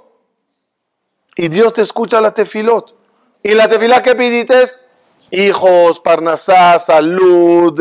y 1.35 1.47
Dios 1.49 1.73
te 1.73 1.81
escucha 1.81 2.21
la 2.21 2.33
tefilot. 2.33 2.95
Y 3.43 3.53
la 3.53 3.67
tefilá 3.67 4.01
que 4.01 4.15
pidites 4.15 4.81
hijos, 5.35 5.99
parnasá, 5.99 6.79
salud, 6.79 7.79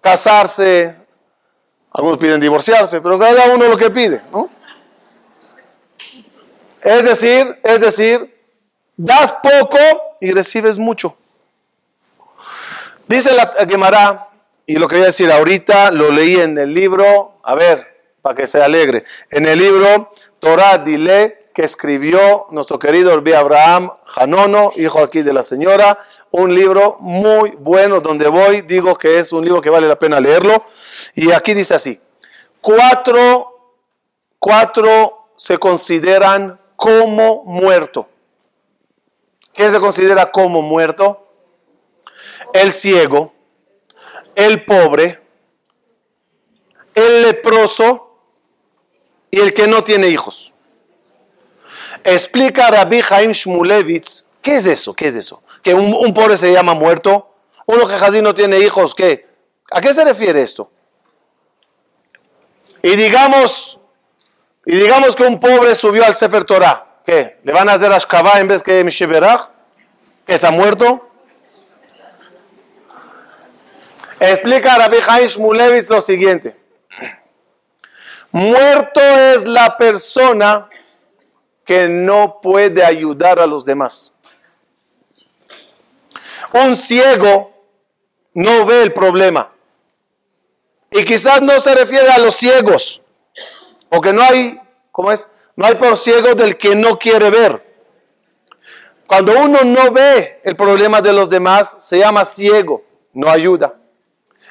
casarse. 0.00 0.96
Algunos 1.92 2.18
piden 2.18 2.40
divorciarse, 2.40 3.00
pero 3.00 3.18
cada 3.18 3.52
uno 3.54 3.66
lo 3.66 3.76
que 3.76 3.90
pide, 3.90 4.22
¿no? 4.32 4.48
Es 6.80 7.04
decir, 7.04 7.60
es 7.62 7.80
decir, 7.80 8.34
das 8.96 9.32
poco 9.32 9.78
y 10.20 10.32
recibes 10.32 10.78
mucho. 10.78 11.16
Dice 13.06 13.32
la 13.34 13.52
Gemara, 13.68 14.28
y 14.66 14.76
lo 14.76 14.88
que 14.88 14.96
voy 14.96 15.02
a 15.04 15.06
decir 15.06 15.30
ahorita, 15.30 15.90
lo 15.90 16.10
leí 16.10 16.40
en 16.40 16.56
el 16.56 16.72
libro, 16.72 17.34
a 17.42 17.54
ver, 17.54 17.92
para 18.22 18.34
que 18.34 18.46
se 18.46 18.62
alegre, 18.62 19.04
en 19.30 19.46
el 19.46 19.58
libro 19.58 20.12
Torah 20.40 20.78
Dile 20.78 21.41
que 21.54 21.62
escribió 21.62 22.46
nuestro 22.50 22.78
querido 22.78 23.12
Orbi 23.12 23.32
Abraham 23.32 23.90
Hanono, 24.16 24.72
hijo 24.76 25.00
aquí 25.00 25.22
de 25.22 25.32
la 25.32 25.42
señora, 25.42 25.98
un 26.30 26.54
libro 26.54 26.96
muy 27.00 27.50
bueno, 27.58 28.00
donde 28.00 28.28
voy, 28.28 28.62
digo 28.62 28.96
que 28.96 29.18
es 29.18 29.32
un 29.32 29.44
libro 29.44 29.60
que 29.60 29.70
vale 29.70 29.88
la 29.88 29.98
pena 29.98 30.20
leerlo, 30.20 30.64
y 31.14 31.32
aquí 31.32 31.54
dice 31.54 31.74
así, 31.74 32.00
cuatro, 32.60 33.76
cuatro 34.38 35.28
se 35.36 35.58
consideran 35.58 36.58
como 36.76 37.44
muerto. 37.44 38.08
¿quién 39.54 39.70
se 39.70 39.80
considera 39.80 40.30
como 40.30 40.62
muerto? 40.62 41.28
El 42.52 42.72
ciego, 42.72 43.32
el 44.34 44.64
pobre, 44.64 45.20
el 46.94 47.22
leproso 47.22 48.16
y 49.30 49.40
el 49.40 49.54
que 49.54 49.66
no 49.66 49.84
tiene 49.84 50.08
hijos. 50.08 50.54
Explica 52.04 52.68
Rabbi 52.68 53.00
Haim 53.10 53.32
Shmulevitz, 53.32 54.24
¿qué 54.40 54.56
es 54.56 54.66
eso? 54.66 54.94
¿Qué 54.94 55.08
es 55.08 55.16
eso? 55.16 55.42
Que 55.62 55.74
un, 55.74 56.12
pobre 56.12 56.36
se 56.36 56.52
llama 56.52 56.74
muerto, 56.74 57.34
uno 57.66 57.86
que 57.86 57.96
casi 57.96 58.20
no 58.20 58.34
tiene 58.34 58.58
hijos, 58.58 58.94
¿qué? 58.94 59.28
¿A 59.70 59.80
qué 59.80 59.94
se 59.94 60.04
refiere 60.04 60.42
esto? 60.42 60.70
Y 62.82 62.96
digamos, 62.96 63.78
y 64.66 64.76
digamos 64.76 65.14
que 65.14 65.22
un 65.22 65.38
pobre 65.38 65.74
subió 65.74 66.04
al 66.04 66.16
Sefer 66.16 66.44
Torah, 66.44 67.00
¿qué? 67.06 67.38
¿Le 67.44 67.52
van 67.52 67.68
a 67.68 67.74
hacer 67.74 67.92
Ashkabah 67.92 68.40
en 68.40 68.48
vez 68.48 68.62
que 68.62 68.82
Misheberach? 68.82 69.50
¿Que 70.26 70.34
está 70.34 70.50
muerto? 70.50 71.08
Explica 74.18 74.76
Rabbi 74.76 74.98
Haim 75.06 75.26
Shmulevitz 75.26 75.88
lo 75.88 76.00
siguiente. 76.00 76.56
Muerto 78.32 79.00
es 79.00 79.46
la 79.46 79.76
persona 79.76 80.68
que 81.64 81.88
no 81.88 82.40
puede 82.42 82.84
ayudar 82.84 83.38
a 83.38 83.46
los 83.46 83.64
demás. 83.64 84.14
Un 86.52 86.76
ciego 86.76 87.52
no 88.34 88.66
ve 88.66 88.82
el 88.82 88.92
problema. 88.92 89.52
Y 90.90 91.04
quizás 91.04 91.40
no 91.40 91.58
se 91.60 91.74
refiere 91.74 92.10
a 92.10 92.18
los 92.18 92.36
ciegos, 92.36 93.02
porque 93.88 94.12
no 94.12 94.22
hay, 94.22 94.60
¿cómo 94.90 95.10
es? 95.10 95.28
No 95.56 95.66
hay 95.66 95.74
por 95.76 95.96
ciego 95.96 96.34
del 96.34 96.56
que 96.56 96.76
no 96.76 96.98
quiere 96.98 97.30
ver. 97.30 97.72
Cuando 99.06 99.38
uno 99.38 99.60
no 99.64 99.90
ve 99.90 100.40
el 100.44 100.56
problema 100.56 101.00
de 101.00 101.12
los 101.12 101.28
demás, 101.28 101.76
se 101.78 101.98
llama 101.98 102.24
ciego, 102.24 102.82
no 103.12 103.28
ayuda. 103.30 103.74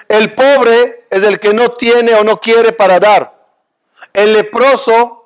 El 0.07 0.33
pobre 0.33 1.05
es 1.09 1.23
el 1.23 1.39
que 1.39 1.53
no 1.53 1.69
tiene 1.69 2.13
o 2.15 2.23
no 2.23 2.39
quiere 2.39 2.71
para 2.71 2.99
dar. 2.99 3.33
El 4.13 4.33
leproso 4.33 5.20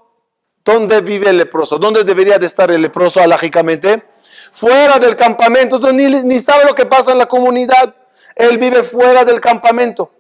¿Dónde 0.66 1.01
vive 1.01 1.30
el 1.30 1.38
leproso? 1.38 1.78
¿Dónde 1.78 2.03
debería 2.03 2.39
de 2.39 2.47
estar 2.47 2.72
el 2.72 2.82
leproso 2.82 3.22
alágicamente? 3.22 4.03
Fuera 4.51 4.97
del 4.97 5.16
campamento. 5.16 5.76
Entonces 5.76 6.26
ni, 6.26 6.39
sabe 6.39 6.66
lo 6.66 6.74
que 6.74 6.88
pasa 6.88 7.11
en 7.11 7.20
la 7.20 7.28
comunidad. 7.28 7.95
Él 8.36 8.57
vive 8.57 8.82
fuera 8.82 9.24
del 9.24 9.39
campamento. 9.39 10.11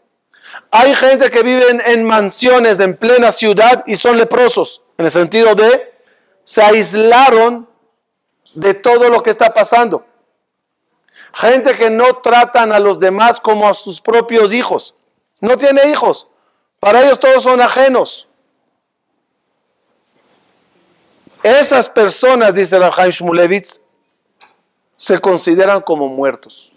Hay 0.69 0.93
gente 0.93 1.31
que 1.31 1.41
vive 1.41 1.65
en, 1.85 2.03
mansiones 2.03 2.79
en 2.79 2.95
plena 2.95 3.31
ciudad 3.31 3.83
y 3.87 3.95
son 3.95 4.19
leprosos. 4.19 4.83
En 4.99 5.05
el 5.05 5.11
sentido 5.11 5.55
de 5.55 5.91
se 6.43 6.61
aislaron 6.61 7.67
de 8.53 8.75
todo 8.75 9.09
lo 9.09 9.23
que 9.23 9.31
está 9.31 9.51
pasando. 9.51 10.05
Gente 11.33 11.75
que 11.75 11.89
no 11.89 12.17
tratan 12.17 12.71
a 12.71 12.79
los 12.79 12.99
demás 12.99 13.39
como 13.39 13.67
a 13.67 13.73
sus 13.73 13.99
propios 13.99 14.53
hijos. 14.53 14.93
No 15.41 15.57
tiene 15.57 15.89
hijos. 15.89 16.27
Para 16.79 17.01
ellos 17.01 17.19
todos 17.19 17.41
son 17.41 17.61
ajenos. 17.61 18.27
Esas 21.45 21.87
personas, 21.87 22.55
dice 22.55 22.79
Rabhaim 22.79 23.11
Shmulevitz, 23.11 23.79
se 24.95 25.19
consideran 25.19 25.79
como 25.79 26.07
muertos. 26.07 26.71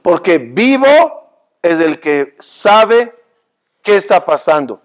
Porque 0.00 0.38
vivo 0.38 1.28
es 1.60 1.80
el 1.80 1.98
que 1.98 2.36
sabe 2.38 3.12
qué 3.82 3.96
está 3.96 4.24
pasando. 4.24 4.80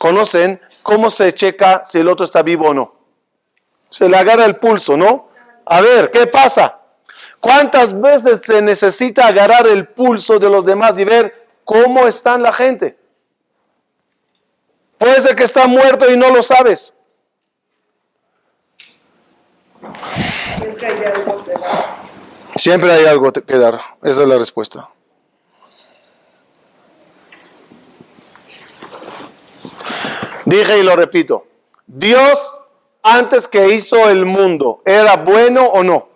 Conocen 0.00 0.60
cómo 0.82 1.12
se 1.12 1.32
checa 1.32 1.84
si 1.84 2.00
el 2.00 2.08
otro 2.08 2.26
está 2.26 2.42
vivo 2.42 2.70
o 2.70 2.74
no. 2.74 2.92
Se 3.88 4.08
le 4.08 4.16
agarra 4.16 4.46
el 4.46 4.56
pulso, 4.56 4.96
¿no? 4.96 5.28
A 5.64 5.80
ver, 5.80 6.10
¿qué 6.10 6.26
pasa? 6.26 6.80
¿Cuántas 7.38 8.00
veces 8.00 8.40
se 8.44 8.60
necesita 8.62 9.28
agarrar 9.28 9.64
el 9.68 9.86
pulso 9.86 10.40
de 10.40 10.50
los 10.50 10.64
demás 10.64 10.98
y 10.98 11.04
ver 11.04 11.46
cómo 11.64 12.08
está 12.08 12.36
la 12.36 12.52
gente? 12.52 12.98
Puede 14.98 15.20
ser 15.20 15.36
que 15.36 15.44
está 15.44 15.68
muerto 15.68 16.10
y 16.10 16.16
no 16.16 16.30
lo 16.30 16.42
sabes. 16.42 16.95
Siempre 22.56 22.92
hay 22.92 23.06
algo 23.06 23.32
que 23.32 23.58
dar. 23.58 23.80
Esa 24.02 24.22
es 24.22 24.28
la 24.28 24.38
respuesta. 24.38 24.90
Dije 30.46 30.78
y 30.78 30.82
lo 30.82 30.94
repito. 30.94 31.46
Dios, 31.86 32.62
antes 33.02 33.48
que 33.48 33.74
hizo 33.74 34.08
el 34.08 34.24
mundo, 34.26 34.80
¿era 34.84 35.16
bueno 35.16 35.64
o 35.64 35.82
no? 35.82 36.08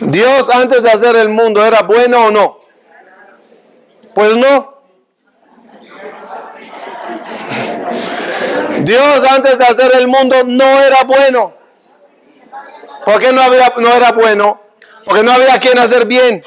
Dios, 0.00 0.48
antes 0.50 0.82
de 0.82 0.90
hacer 0.90 1.16
el 1.16 1.30
mundo, 1.30 1.64
¿era 1.64 1.82
bueno 1.82 2.26
o 2.26 2.30
no? 2.30 2.60
Pues 4.14 4.36
no. 4.36 4.75
Dios 8.86 9.24
antes 9.28 9.58
de 9.58 9.64
hacer 9.64 9.96
el 9.96 10.06
mundo 10.06 10.44
no 10.44 10.80
era 10.80 11.02
bueno. 11.02 11.52
¿Por 13.04 13.20
qué 13.20 13.32
no, 13.32 13.42
había, 13.42 13.72
no 13.78 13.92
era 13.92 14.12
bueno? 14.12 14.60
Porque 15.04 15.24
no 15.24 15.32
había 15.32 15.58
quien 15.58 15.76
hacer 15.76 16.06
bien. 16.06 16.40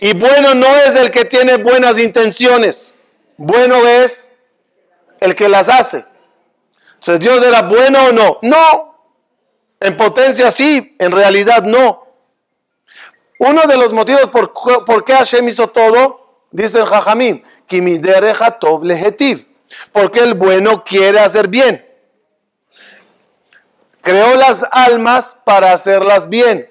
Y 0.00 0.14
bueno 0.14 0.54
no 0.54 0.66
es 0.66 0.96
el 0.96 1.10
que 1.10 1.26
tiene 1.26 1.58
buenas 1.58 1.98
intenciones. 1.98 2.94
Bueno 3.36 3.86
es 3.86 4.32
el 5.20 5.34
que 5.34 5.50
las 5.50 5.68
hace. 5.68 6.06
Entonces, 6.94 7.20
¿Dios 7.20 7.44
era 7.44 7.62
bueno 7.62 8.06
o 8.06 8.12
no? 8.12 8.38
No. 8.40 8.94
En 9.78 9.98
potencia 9.98 10.50
sí, 10.50 10.96
en 10.98 11.12
realidad 11.12 11.64
no. 11.64 12.06
Uno 13.38 13.62
de 13.66 13.76
los 13.76 13.92
motivos 13.92 14.28
por, 14.28 14.54
por 14.54 15.04
qué 15.04 15.12
Hashem 15.12 15.46
hizo 15.48 15.68
todo, 15.68 16.46
dice 16.50 16.78
el 16.78 16.86
Jajamim, 16.86 17.42
porque 19.92 20.20
el 20.20 20.34
bueno 20.34 20.84
quiere 20.84 21.20
hacer 21.20 21.48
bien. 21.48 21.86
Creó 24.02 24.36
las 24.36 24.64
almas 24.70 25.36
para 25.44 25.72
hacerlas 25.72 26.28
bien. 26.28 26.70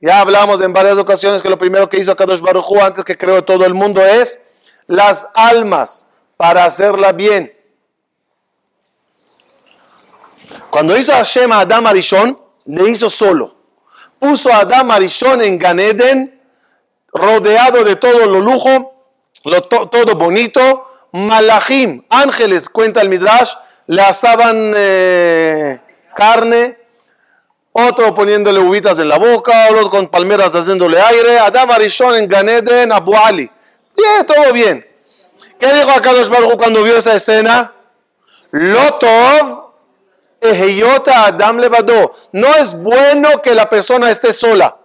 Ya 0.00 0.20
hablamos 0.20 0.60
en 0.60 0.72
varias 0.72 0.98
ocasiones 0.98 1.40
que 1.40 1.48
lo 1.48 1.58
primero 1.58 1.88
que 1.88 1.98
hizo 1.98 2.14
Kadosh 2.14 2.40
Baruj 2.40 2.70
Hu 2.70 2.82
antes 2.82 3.04
que 3.04 3.16
creó 3.16 3.42
todo 3.44 3.64
el 3.64 3.74
mundo 3.74 4.04
es 4.04 4.42
las 4.86 5.26
almas 5.34 6.08
para 6.36 6.64
hacerla 6.64 7.12
bien. 7.12 7.54
Cuando 10.70 10.96
hizo 10.96 11.12
Hashem 11.12 11.52
a 11.52 11.60
Adam 11.60 11.86
Arishon, 11.86 12.38
le 12.66 12.90
hizo 12.90 13.08
solo. 13.08 13.56
Puso 14.18 14.52
a 14.52 14.58
Adam 14.58 14.90
Arishon 14.90 15.40
en 15.42 15.58
Ganeden, 15.58 16.42
rodeado 17.12 17.84
de 17.84 17.96
todo 17.96 18.26
lo 18.26 18.40
lujo, 18.40 19.06
lo 19.44 19.62
todo 19.62 20.14
bonito, 20.16 20.93
malachim, 21.14 22.02
ángeles, 22.10 22.68
cuenta 22.68 23.00
el 23.00 23.08
Midrash, 23.08 23.52
le 23.86 24.02
asaban 24.02 24.72
eh, 24.76 25.80
carne, 26.14 26.76
otro 27.70 28.12
poniéndole 28.12 28.58
uvitas 28.58 28.98
en 28.98 29.08
la 29.08 29.16
boca, 29.16 29.68
otro 29.70 29.90
con 29.90 30.08
palmeras 30.08 30.52
haciéndole 30.56 31.00
aire, 31.00 31.38
Adam 31.38 31.70
Arishon 31.70 32.16
en 32.16 32.28
Ganeden, 32.28 32.90
Abu 32.90 33.14
Ali. 33.16 33.48
Bien, 33.96 34.26
todo 34.26 34.52
bien. 34.52 34.84
¿Qué 35.60 35.72
dijo 35.72 35.90
acá 35.92 36.10
Baruch 36.12 36.56
cuando 36.56 36.82
vio 36.82 36.96
esa 36.96 37.14
escena? 37.14 37.72
Lotov 38.50 39.72
eheyota 40.40 41.26
Adam 41.26 41.58
levado. 41.58 42.12
No 42.32 42.48
es 42.56 42.74
bueno 42.74 43.40
que 43.40 43.54
la 43.54 43.70
persona 43.70 44.10
esté 44.10 44.32
sola. 44.32 44.76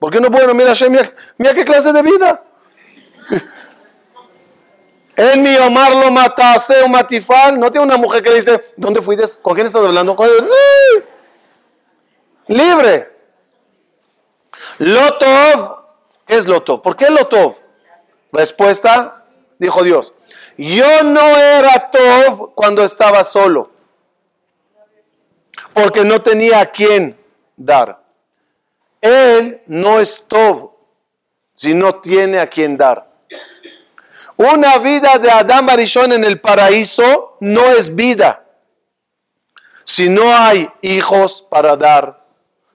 ¿Por 0.00 0.10
qué 0.10 0.20
no 0.20 0.28
bueno? 0.28 0.54
Mira, 0.54 0.72
mira, 0.90 1.12
mira 1.36 1.54
qué 1.54 1.64
clase 1.64 1.92
de 1.92 2.02
vida. 2.02 2.42
En 5.18 5.42
mi 5.42 5.56
Omar 5.56 5.96
lo 5.96 6.12
matase 6.12 6.80
un 6.84 6.92
matifal. 6.92 7.58
No 7.58 7.68
tiene 7.72 7.84
una 7.84 7.96
mujer 7.96 8.22
que 8.22 8.30
le 8.30 8.36
dice, 8.36 8.72
¿dónde 8.76 9.02
fuiste? 9.02 9.24
¿Con 9.42 9.52
quién 9.54 9.66
estás 9.66 9.84
hablando? 9.84 10.16
Libre. 12.46 13.10
Lotov. 14.78 15.78
¿Qué 16.24 16.36
es 16.36 16.46
Lotov? 16.46 16.82
¿Por 16.82 16.94
qué 16.94 17.10
Lotov? 17.10 17.56
Respuesta, 18.30 19.24
dijo 19.58 19.82
Dios. 19.82 20.14
Yo 20.56 21.02
no 21.02 21.36
era 21.36 21.90
Tov 21.90 22.54
cuando 22.54 22.84
estaba 22.84 23.24
solo. 23.24 23.72
Porque 25.74 26.04
no 26.04 26.22
tenía 26.22 26.60
a 26.60 26.66
quién 26.66 27.18
dar. 27.56 28.00
Él 29.00 29.62
no 29.66 29.98
es 29.98 30.24
Tov 30.28 30.74
si 31.54 31.74
no 31.74 31.96
tiene 31.96 32.38
a 32.38 32.48
quién 32.48 32.76
dar. 32.76 33.07
Una 34.38 34.78
vida 34.78 35.18
de 35.18 35.28
Adán 35.32 35.66
Barishon 35.66 36.12
en 36.12 36.22
el 36.22 36.40
paraíso 36.40 37.36
no 37.40 37.72
es 37.72 37.92
vida. 37.92 38.44
Si 39.82 40.08
no 40.08 40.32
hay 40.32 40.70
hijos 40.80 41.44
para 41.50 41.76
dar, 41.76 42.24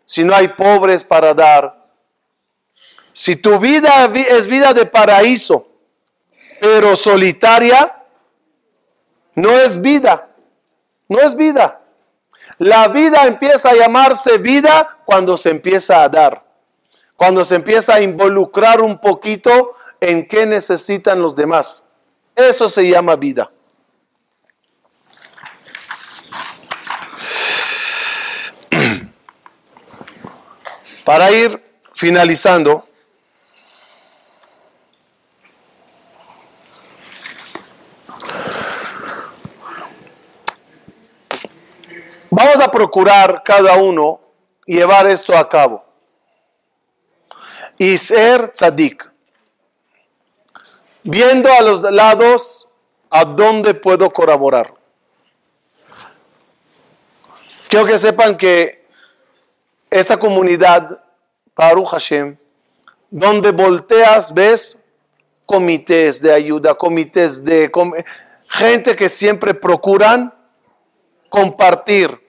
si 0.03 0.25
no 0.25 0.35
hay 0.35 0.49
pobres 0.49 1.05
para 1.05 1.33
dar, 1.33 1.87
si 3.13 3.37
tu 3.37 3.59
vida 3.59 4.11
es 4.13 4.45
vida 4.45 4.73
de 4.73 4.85
paraíso, 4.85 5.65
pero 6.59 6.97
solitaria, 6.97 7.95
no 9.35 9.51
es 9.51 9.79
vida, 9.79 10.27
no 11.07 11.21
es 11.21 11.33
vida. 11.33 11.79
La 12.57 12.89
vida 12.89 13.25
empieza 13.25 13.69
a 13.69 13.73
llamarse 13.73 14.37
vida 14.37 14.99
cuando 15.05 15.37
se 15.37 15.51
empieza 15.51 16.03
a 16.03 16.09
dar, 16.09 16.43
cuando 17.15 17.45
se 17.45 17.55
empieza 17.55 17.95
a 17.95 18.01
involucrar 18.01 18.81
un 18.81 18.99
poquito 18.99 19.75
en 20.09 20.27
qué 20.27 20.45
necesitan 20.45 21.21
los 21.21 21.33
demás. 21.33 21.89
Eso 22.35 22.67
se 22.67 22.89
llama 22.89 23.15
vida. 23.15 23.49
Para 31.05 31.31
ir 31.31 31.63
finalizando, 31.93 32.83
vamos 42.29 42.59
a 42.59 42.69
procurar 42.69 43.41
cada 43.45 43.77
uno 43.77 44.19
llevar 44.65 45.07
esto 45.07 45.37
a 45.37 45.47
cabo 45.47 45.93
y 47.77 47.97
ser 47.97 48.49
tzadik, 48.49 49.12
viendo 51.03 51.51
a 51.51 51.61
los 51.61 51.81
lados 51.81 52.67
a 53.09 53.25
dónde 53.25 53.73
puedo 53.73 54.09
colaborar. 54.09 54.73
Quiero 57.67 57.85
que 57.85 57.97
sepan 57.97 58.37
que 58.37 58.85
esta 59.89 60.17
comunidad, 60.17 61.03
Baruch 61.55 61.87
Hashem, 61.87 62.37
donde 63.09 63.51
volteas, 63.51 64.33
ves 64.33 64.79
comités 65.45 66.21
de 66.21 66.33
ayuda, 66.33 66.75
comités 66.75 67.43
de 67.43 67.71
gente 68.47 68.95
que 68.95 69.09
siempre 69.09 69.53
procuran 69.53 70.33
compartir, 71.29 72.19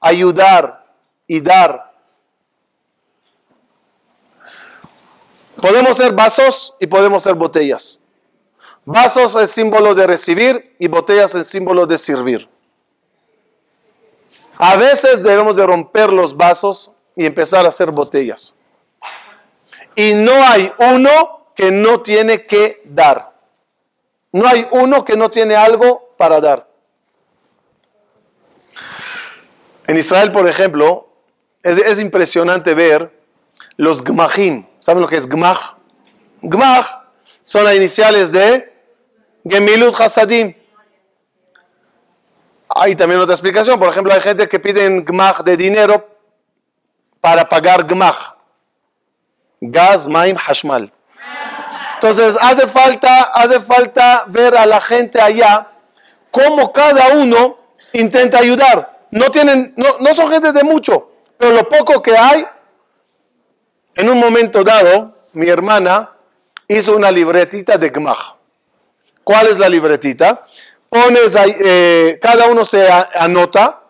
ayudar 0.00 0.86
y 1.26 1.40
dar. 1.40 1.94
Podemos 5.60 5.96
ser 5.96 6.12
vasos 6.12 6.74
y 6.80 6.86
podemos 6.86 7.22
ser 7.22 7.34
botellas. 7.34 7.99
Vasos 8.84 9.34
es 9.36 9.50
símbolo 9.50 9.94
de 9.94 10.06
recibir 10.06 10.74
y 10.78 10.88
botellas 10.88 11.34
es 11.34 11.46
símbolo 11.48 11.86
de 11.86 11.98
servir. 11.98 12.48
A 14.58 14.76
veces 14.76 15.22
debemos 15.22 15.56
de 15.56 15.66
romper 15.66 16.12
los 16.12 16.36
vasos 16.36 16.92
y 17.14 17.24
empezar 17.24 17.64
a 17.64 17.68
hacer 17.68 17.90
botellas. 17.90 18.54
Y 19.94 20.14
no 20.14 20.32
hay 20.32 20.72
uno 20.78 21.46
que 21.54 21.70
no 21.70 22.00
tiene 22.02 22.46
que 22.46 22.82
dar. 22.84 23.32
No 24.32 24.46
hay 24.46 24.66
uno 24.70 25.04
que 25.04 25.16
no 25.16 25.30
tiene 25.30 25.56
algo 25.56 26.14
para 26.16 26.40
dar. 26.40 26.68
En 29.86 29.96
Israel, 29.96 30.30
por 30.30 30.48
ejemplo, 30.48 31.08
es, 31.62 31.98
impresionante 31.98 32.74
ver 32.74 33.12
los 33.76 34.02
gmachim. 34.02 34.66
¿Saben 34.78 35.02
lo 35.02 35.08
que 35.08 35.16
es 35.16 35.26
gmach? 35.26 35.74
Gmach 36.42 36.86
son 37.42 37.64
las 37.64 37.74
iniciales 37.74 38.30
de 38.30 38.69
Gemilut 39.44 39.98
Hasadim. 40.00 40.54
Hay 42.74 42.94
también 42.94 43.20
otra 43.20 43.34
explicación. 43.34 43.78
Por 43.78 43.88
ejemplo, 43.88 44.12
hay 44.12 44.20
gente 44.20 44.48
que 44.48 44.60
piden 44.60 45.04
gmach 45.04 45.40
de 45.42 45.56
dinero 45.56 46.08
para 47.20 47.48
pagar 47.48 47.84
gmach. 47.84 48.34
Gas, 49.60 50.06
maim, 50.06 50.36
hashmal. 50.36 50.92
Entonces, 51.96 52.36
hace 52.40 52.66
falta, 52.66 53.24
hace 53.24 53.60
falta 53.60 54.24
ver 54.28 54.56
a 54.56 54.64
la 54.64 54.80
gente 54.80 55.20
allá 55.20 55.70
cómo 56.30 56.72
cada 56.72 57.08
uno 57.14 57.58
intenta 57.92 58.38
ayudar. 58.38 59.06
No, 59.10 59.30
tienen, 59.30 59.74
no, 59.76 59.98
no 59.98 60.14
son 60.14 60.30
gente 60.30 60.52
de 60.52 60.62
mucho, 60.62 61.10
pero 61.36 61.52
lo 61.52 61.68
poco 61.68 62.00
que 62.00 62.16
hay, 62.16 62.46
en 63.96 64.08
un 64.08 64.18
momento 64.18 64.62
dado, 64.62 65.18
mi 65.32 65.48
hermana 65.48 66.12
hizo 66.68 66.96
una 66.96 67.10
libretita 67.10 67.76
de 67.76 67.90
gmach. 67.90 68.39
¿Cuál 69.30 69.46
es 69.46 69.58
la 69.60 69.68
libretita? 69.68 70.44
Pones 70.88 71.36
ahí, 71.36 71.54
eh, 71.60 72.18
cada 72.20 72.48
uno 72.48 72.64
se 72.64 72.90
anota 72.90 73.80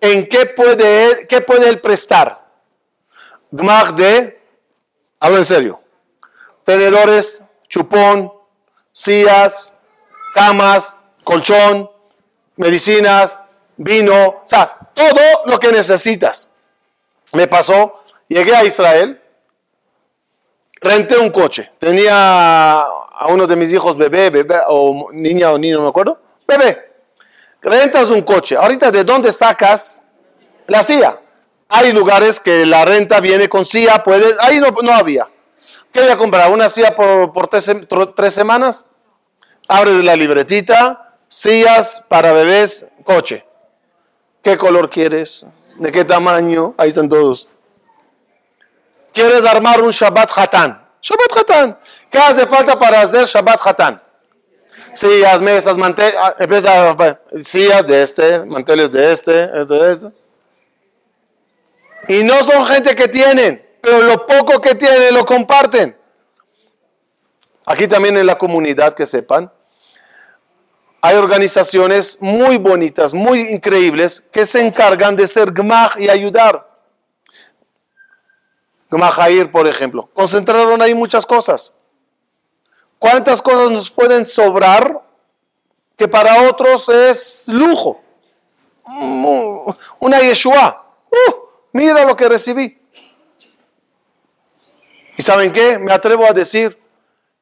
en 0.00 0.28
qué 0.28 0.46
puede 0.46 1.06
él, 1.06 1.26
qué 1.26 1.40
puede 1.40 1.68
él 1.68 1.80
prestar. 1.80 2.46
Gmach 3.50 3.90
de, 3.94 4.40
hablo 5.18 5.38
en 5.38 5.44
serio, 5.44 5.82
tenedores, 6.62 7.42
chupón, 7.68 8.32
sillas, 8.92 9.74
camas, 10.36 10.96
colchón, 11.24 11.90
medicinas, 12.54 13.42
vino, 13.76 14.14
o 14.14 14.42
sea, 14.44 14.78
todo 14.94 15.46
lo 15.46 15.58
que 15.58 15.72
necesitas. 15.72 16.48
Me 17.32 17.48
pasó, 17.48 18.04
llegué 18.28 18.54
a 18.54 18.62
Israel, 18.62 19.20
renté 20.80 21.18
un 21.18 21.30
coche, 21.30 21.72
tenía 21.80 22.86
a 23.22 23.32
uno 23.32 23.46
de 23.46 23.56
mis 23.56 23.72
hijos 23.72 23.96
bebé, 23.96 24.30
bebé, 24.30 24.56
o 24.68 25.08
niña 25.12 25.50
o 25.50 25.58
niño, 25.58 25.76
no 25.76 25.84
me 25.84 25.88
acuerdo, 25.88 26.20
bebé 26.46 26.92
rentas 27.62 28.10
un 28.10 28.22
coche. 28.22 28.56
Ahorita, 28.56 28.90
¿de 28.90 29.04
dónde 29.04 29.32
sacas 29.32 30.02
la 30.66 30.82
silla? 30.82 31.18
Hay 31.68 31.92
lugares 31.92 32.38
que 32.38 32.66
la 32.66 32.84
renta 32.84 33.20
viene 33.20 33.48
con 33.48 33.64
silla, 33.64 34.02
puedes, 34.02 34.36
ahí 34.40 34.60
no, 34.60 34.68
no 34.82 34.92
había. 34.92 35.28
¿Qué 35.90 36.00
voy 36.00 36.10
a 36.10 36.16
comprar? 36.16 36.50
¿Una 36.50 36.68
silla 36.68 36.94
por, 36.94 37.32
por 37.32 37.48
tres, 37.48 37.70
tres, 38.14 38.34
semanas? 38.34 38.86
Abres 39.68 40.02
la 40.04 40.16
libretita, 40.16 41.16
sillas 41.28 42.04
para 42.08 42.32
bebés, 42.32 42.86
coche. 43.04 43.46
¿Qué 44.42 44.56
color 44.56 44.90
quieres? 44.90 45.46
¿De 45.78 45.92
qué 45.92 46.04
tamaño? 46.04 46.74
Ahí 46.76 46.88
están 46.88 47.08
todos. 47.08 47.48
¿Quieres 49.14 49.44
armar 49.44 49.82
un 49.82 49.90
Shabbat 49.90 50.30
Hatán? 50.36 50.81
Shabbat 51.02 51.36
Hatán. 51.36 51.78
¿Qué 52.10 52.18
hace 52.18 52.46
falta 52.46 52.78
para 52.78 53.02
hacer 53.02 53.26
Shabbat 53.26 53.66
Hatán? 53.66 54.02
sillas, 54.94 55.40
mesas, 55.40 55.76
manteles, 55.76 56.14
ah, 56.18 56.34
empieza 56.38 57.18
sillas 57.42 57.86
de 57.86 58.02
este, 58.02 58.46
manteles 58.46 58.90
de 58.90 59.12
este, 59.12 59.32
de 59.32 59.92
este. 59.92 60.12
Y 62.08 62.24
no 62.24 62.42
son 62.42 62.64
gente 62.66 62.94
que 62.94 63.08
tienen, 63.08 63.64
pero 63.80 64.00
lo 64.02 64.26
poco 64.26 64.60
que 64.60 64.74
tienen 64.74 65.14
lo 65.14 65.24
comparten. 65.24 65.96
Aquí 67.64 67.86
también 67.86 68.16
en 68.16 68.26
la 68.26 68.36
comunidad, 68.36 68.94
que 68.94 69.06
sepan, 69.06 69.50
hay 71.00 71.16
organizaciones 71.16 72.18
muy 72.20 72.58
bonitas, 72.58 73.14
muy 73.14 73.40
increíbles, 73.50 74.20
que 74.32 74.46
se 74.46 74.60
encargan 74.60 75.16
de 75.16 75.26
ser 75.26 75.52
gmach 75.52 75.96
y 75.98 76.08
ayudar. 76.08 76.71
Gmahair, 78.92 79.50
por 79.50 79.66
ejemplo. 79.66 80.10
Concentraron 80.12 80.82
ahí 80.82 80.94
muchas 80.94 81.24
cosas. 81.24 81.72
¿Cuántas 82.98 83.40
cosas 83.40 83.70
nos 83.70 83.90
pueden 83.90 84.26
sobrar 84.26 85.00
que 85.96 86.06
para 86.06 86.48
otros 86.48 86.90
es 86.90 87.46
lujo? 87.48 88.02
Una 89.98 90.20
Yeshua. 90.20 90.84
Uh, 91.10 91.32
mira 91.72 92.04
lo 92.04 92.14
que 92.14 92.28
recibí. 92.28 92.78
¿Y 95.16 95.22
saben 95.22 95.52
qué? 95.52 95.78
Me 95.78 95.92
atrevo 95.92 96.26
a 96.26 96.32
decir 96.32 96.78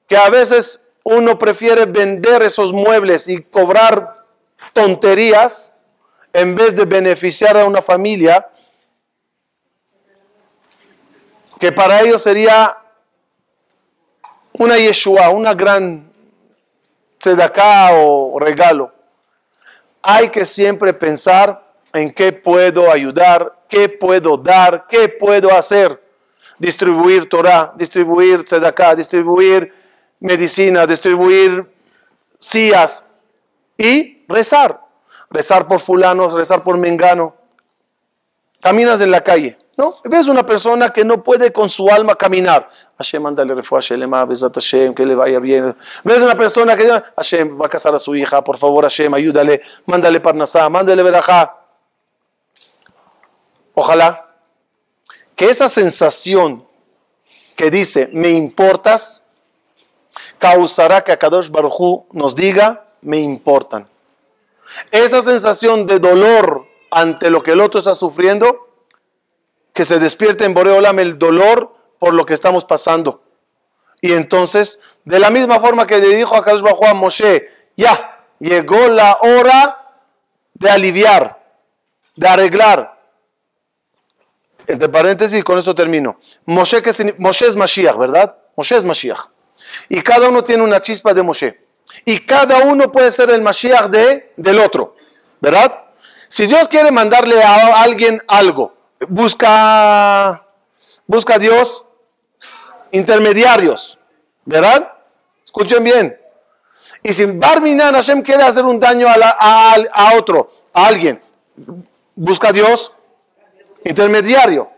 que 0.07 0.17
a 0.17 0.31
veces 0.31 0.85
uno 1.03 1.37
prefiere 1.37 1.85
vender 1.85 2.43
esos 2.43 2.73
muebles 2.73 3.27
y 3.27 3.43
cobrar 3.43 4.25
tonterías 4.73 5.73
en 6.33 6.55
vez 6.55 6.77
de 6.77 6.85
beneficiar 6.85 7.57
a 7.57 7.65
una 7.65 7.83
familia 7.83 8.49
que 11.61 11.71
para 11.71 12.01
ellos 12.01 12.23
sería 12.23 12.75
una 14.55 14.79
Yeshua, 14.79 15.29
una 15.29 15.53
gran 15.53 16.11
tzedakah 17.19 17.91
o 17.93 18.39
regalo. 18.41 18.91
Hay 20.03 20.31
que 20.31 20.47
siempre 20.47 20.95
pensar 20.95 21.63
en 21.93 22.13
qué 22.13 22.33
puedo 22.33 22.91
ayudar, 22.91 23.65
qué 23.69 23.91
puedo 23.91 24.39
dar, 24.39 24.87
qué 24.89 25.11
puedo 25.11 25.53
hacer. 25.55 26.03
Distribuir 26.59 27.29
Torah, 27.29 27.75
distribuir 27.77 28.43
tzedakah, 28.43 28.95
distribuir 28.95 29.71
medicina, 30.19 30.87
distribuir 30.87 31.71
sillas 32.39 33.05
y 33.77 34.25
rezar. 34.27 34.81
Rezar 35.29 35.69
por 35.69 35.81
fulanos, 35.81 36.33
rezar 36.33 36.65
por 36.65 36.79
mengano. 36.79 37.37
Caminas 38.63 39.03
en 39.03 39.11
la 39.11 39.21
calle 39.21 39.59
Ves 40.05 40.27
una 40.29 40.45
persona 40.45 40.91
que 40.91 41.05
no 41.05 41.23
puede 41.23 41.53
con 41.53 41.69
su 41.69 41.89
alma 41.89 42.15
caminar. 42.15 42.69
Hashem, 42.99 43.23
mándale 43.23 43.55
Shelema, 43.81 44.25
besat 44.25 44.55
Hashem, 44.55 44.95
que 44.95 45.07
le 45.07 45.15
vaya 45.15 45.39
bien. 45.39 45.75
Ves 46.05 46.23
una 46.23 46.35
persona 46.35 46.77
que 46.77 46.85
dice, 46.85 47.03
Hashem, 47.17 47.61
va 47.61 47.67
a 47.67 47.69
casar 47.69 47.95
a 47.95 47.99
su 47.99 48.15
hija, 48.15 48.43
por 48.43 48.59
favor, 48.59 48.85
Hashem, 48.85 49.13
ayúdale, 49.15 49.61
mándale 49.87 50.21
parnasá, 50.21 50.69
mándale 50.69 51.03
verajá. 51.03 51.57
Ojalá 53.75 54.27
que 55.37 55.47
esa 55.47 55.69
sensación 55.69 56.67
que 57.57 57.71
dice, 57.71 58.11
me 58.13 58.31
importas, 58.31 59.23
causará 60.39 61.03
que 61.03 61.13
Akadosh 61.13 61.51
Baruj 61.51 62.07
nos 62.13 62.35
diga, 62.35 62.87
me 63.03 63.19
importan. 63.19 63.89
Esa 64.91 65.23
sensación 65.23 65.87
de 65.87 65.99
dolor 65.99 66.67
ante 66.91 67.31
lo 67.31 67.43
que 67.43 67.53
el 67.53 67.61
otro 67.61 67.79
está 67.79 67.95
sufriendo, 67.95 68.70
que 69.81 69.87
se 69.87 69.99
despierte 69.99 70.45
en 70.45 70.53
Boreolam 70.53 70.99
el 70.99 71.19
dolor 71.19 71.75
por 71.99 72.13
lo 72.13 72.27
que 72.27 72.35
estamos 72.35 72.67
pasando. 72.67 73.23
Y 74.03 74.13
entonces, 74.13 74.79
de 75.07 75.19
la 75.19 75.31
misma 75.31 75.59
forma 75.59 75.87
que 75.87 75.97
le 75.97 76.17
dijo 76.17 76.37
a 76.37 76.45
Kadosh 76.45 76.61
Bajo 76.61 76.87
a 76.87 76.93
Moshe, 76.93 77.49
ya, 77.75 78.27
llegó 78.39 78.89
la 78.89 79.17
hora 79.23 79.95
de 80.53 80.69
aliviar, 80.69 81.43
de 82.15 82.29
arreglar. 82.29 83.01
Entre 84.67 84.87
paréntesis, 84.91 85.43
con 85.43 85.57
esto 85.57 85.75
termino. 85.75 86.21
Moshe, 86.45 86.83
Moshe 87.17 87.47
es 87.47 87.57
Mashiach, 87.57 87.97
¿verdad? 87.97 88.37
Moshe 88.57 88.77
es 88.77 88.85
Mashiach. 88.85 89.31
Y 89.89 90.03
cada 90.03 90.29
uno 90.29 90.45
tiene 90.45 90.63
una 90.63 90.83
chispa 90.83 91.15
de 91.15 91.23
Moshe. 91.23 91.59
Y 92.05 92.19
cada 92.27 92.59
uno 92.59 92.93
puede 92.93 93.11
ser 93.11 93.31
el 93.31 93.41
Mashiach 93.41 93.89
de, 93.89 94.35
del 94.37 94.59
otro, 94.59 94.95
¿verdad? 95.41 95.85
Si 96.29 96.47
Dios 96.47 96.69
quiere 96.69 96.91
mandarle 96.91 97.43
a 97.43 97.81
alguien 97.83 98.23
algo, 98.29 98.75
busca, 99.09 100.47
busca 101.07 101.35
a 101.35 101.39
Dios 101.39 101.87
intermediarios, 102.91 103.99
¿verdad? 104.45 104.93
Escuchen 105.45 105.83
bien. 105.85 106.21
Y 107.03 107.13
si 107.13 107.25
Barminan 107.25 107.95
Hashem 107.95 108.23
quiere 108.23 108.43
hacer 108.43 108.65
un 108.65 108.79
daño 108.79 109.09
a, 109.09 109.75
a, 109.93 110.17
otro, 110.17 110.51
a 110.73 110.87
alguien, 110.87 111.21
busca 112.15 112.49
a 112.49 112.53
Dios 112.53 112.93
intermediario. 113.85 114.71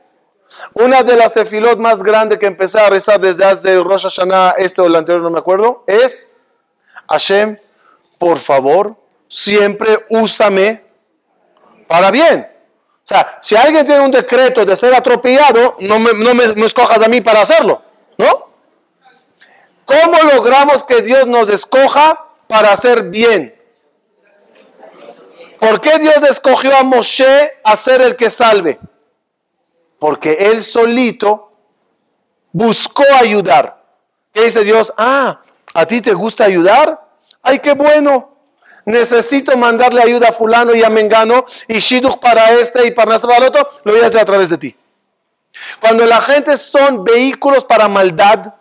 Una 0.74 1.02
de 1.02 1.16
las 1.16 1.32
tefilot 1.32 1.78
más 1.78 2.02
grandes 2.02 2.38
que 2.38 2.46
empecé 2.46 2.78
a 2.78 2.90
rezar 2.90 3.20
desde 3.20 3.44
hace 3.44 3.78
Rosh 3.80 4.02
Hashanah, 4.02 4.54
este 4.58 4.82
o 4.82 4.86
el 4.86 4.94
anterior, 4.94 5.22
no 5.22 5.30
me 5.30 5.38
acuerdo, 5.38 5.82
es 5.86 6.30
Hashem, 7.08 7.58
por 8.18 8.38
favor, 8.38 8.94
siempre 9.28 10.04
úsame 10.10 10.84
para 11.88 12.10
bien. 12.10 12.51
O 13.03 13.07
sea, 13.07 13.38
si 13.40 13.57
alguien 13.57 13.84
tiene 13.84 14.00
un 14.00 14.12
decreto 14.12 14.64
de 14.64 14.76
ser 14.76 14.94
atropellado, 14.94 15.74
no 15.80 15.98
me, 15.98 16.12
no 16.14 16.34
me, 16.34 16.44
escojas 16.64 17.03
a 17.03 17.09
mí 17.09 17.20
para 17.20 17.40
hacerlo, 17.40 17.82
¿no? 18.16 18.53
¿Cómo 19.84 20.18
logramos 20.32 20.84
que 20.84 21.03
Dios 21.03 21.26
nos 21.26 21.50
escoja 21.50 22.24
para 22.46 22.72
hacer 22.72 23.11
bien? 23.11 23.61
¿Por 25.59 25.80
qué 25.80 25.98
Dios 25.98 26.22
escogió 26.22 26.76
a 26.76 26.84
Moshe 26.84 27.55
a 27.64 27.74
ser 27.74 28.03
el 28.03 28.14
que 28.14 28.30
salve? 28.30 28.78
Porque 29.98 30.32
él 30.32 30.62
solito 30.62 31.53
buscó 32.53 33.05
ayudar. 33.20 33.82
¿Qué 34.32 34.44
dice 34.44 34.62
Dios? 34.62 34.92
Ah, 34.96 35.40
¿a 35.74 35.86
ti 35.86 36.00
te 36.00 36.12
gusta 36.12 36.44
ayudar? 36.44 37.00
Ay, 37.42 37.59
qué 37.59 37.72
bueno 37.74 38.32
necesito 38.85 39.57
mandarle 39.57 40.03
ayuda 40.03 40.28
a 40.28 40.33
fulano 40.33 40.74
y 40.74 40.83
a 40.83 40.91
mengano 40.91 41.45
y 41.68 41.78
shidduch 41.78 42.18
para 42.18 42.53
este 42.53 42.87
y 42.87 42.91
para 42.91 43.16
el 43.16 43.45
otro, 43.45 43.68
lo 43.85 43.93
voy 43.93 44.03
a 44.03 44.07
hacer 44.07 44.20
a 44.20 44.24
través 44.24 44.49
de 44.49 44.59
ti. 44.59 44.76
Cuando 45.80 46.07
la 46.07 46.20
gente 46.20 46.57
son 46.57 47.05
vehículos 47.05 47.64
para 47.64 47.89
maldad 47.89 48.55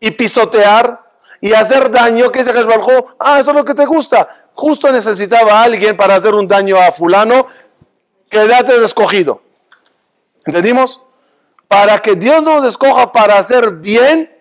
y 0.00 0.10
pisotear 0.12 1.04
y 1.40 1.52
hacer 1.52 1.90
daño, 1.90 2.30
¿qué 2.30 2.40
dice 2.40 2.52
Jesús 2.52 2.72
Ah, 3.18 3.38
eso 3.40 3.50
es 3.50 3.56
lo 3.56 3.64
que 3.64 3.74
te 3.74 3.84
gusta. 3.84 4.28
Justo 4.54 4.90
necesitaba 4.90 5.52
a 5.52 5.62
alguien 5.62 5.96
para 5.96 6.14
hacer 6.14 6.34
un 6.34 6.48
daño 6.48 6.76
a 6.76 6.92
fulano, 6.92 7.46
que 8.28 8.46
date 8.46 8.82
escogido. 8.82 9.42
¿Entendimos? 10.44 11.02
Para 11.68 11.98
que 12.00 12.14
Dios 12.14 12.42
nos 12.42 12.64
escoja 12.64 13.12
para 13.12 13.38
hacer 13.38 13.72
bien, 13.72 14.34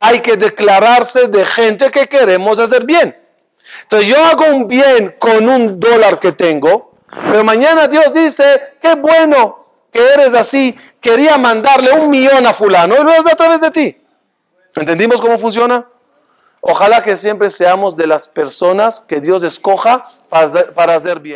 hay 0.00 0.20
que 0.20 0.36
declararse 0.36 1.28
de 1.28 1.44
gente 1.44 1.90
que 1.90 2.06
queremos 2.06 2.58
hacer 2.58 2.84
bien. 2.84 3.16
Entonces 3.82 4.08
yo 4.08 4.24
hago 4.24 4.46
un 4.46 4.68
bien 4.68 5.16
con 5.18 5.48
un 5.48 5.78
dólar 5.80 6.18
que 6.18 6.32
tengo, 6.32 6.94
pero 7.30 7.44
mañana 7.44 7.88
Dios 7.88 8.12
dice, 8.12 8.74
qué 8.80 8.94
bueno 8.94 9.66
que 9.92 10.00
eres 10.14 10.34
así, 10.34 10.76
quería 11.00 11.38
mandarle 11.38 11.92
un 11.92 12.10
millón 12.10 12.46
a 12.46 12.52
fulano 12.52 12.94
y 12.96 13.04
lo 13.04 13.10
hace 13.10 13.32
a 13.32 13.36
través 13.36 13.60
de 13.60 13.70
ti. 13.70 13.96
¿Entendimos 14.74 15.20
cómo 15.20 15.38
funciona? 15.38 15.86
Ojalá 16.60 17.02
que 17.02 17.16
siempre 17.16 17.50
seamos 17.50 17.96
de 17.96 18.06
las 18.06 18.28
personas 18.28 19.00
que 19.00 19.20
Dios 19.20 19.42
escoja 19.42 20.04
para 20.28 20.74
para 20.74 20.94
hacer 20.94 21.20
bien. 21.20 21.26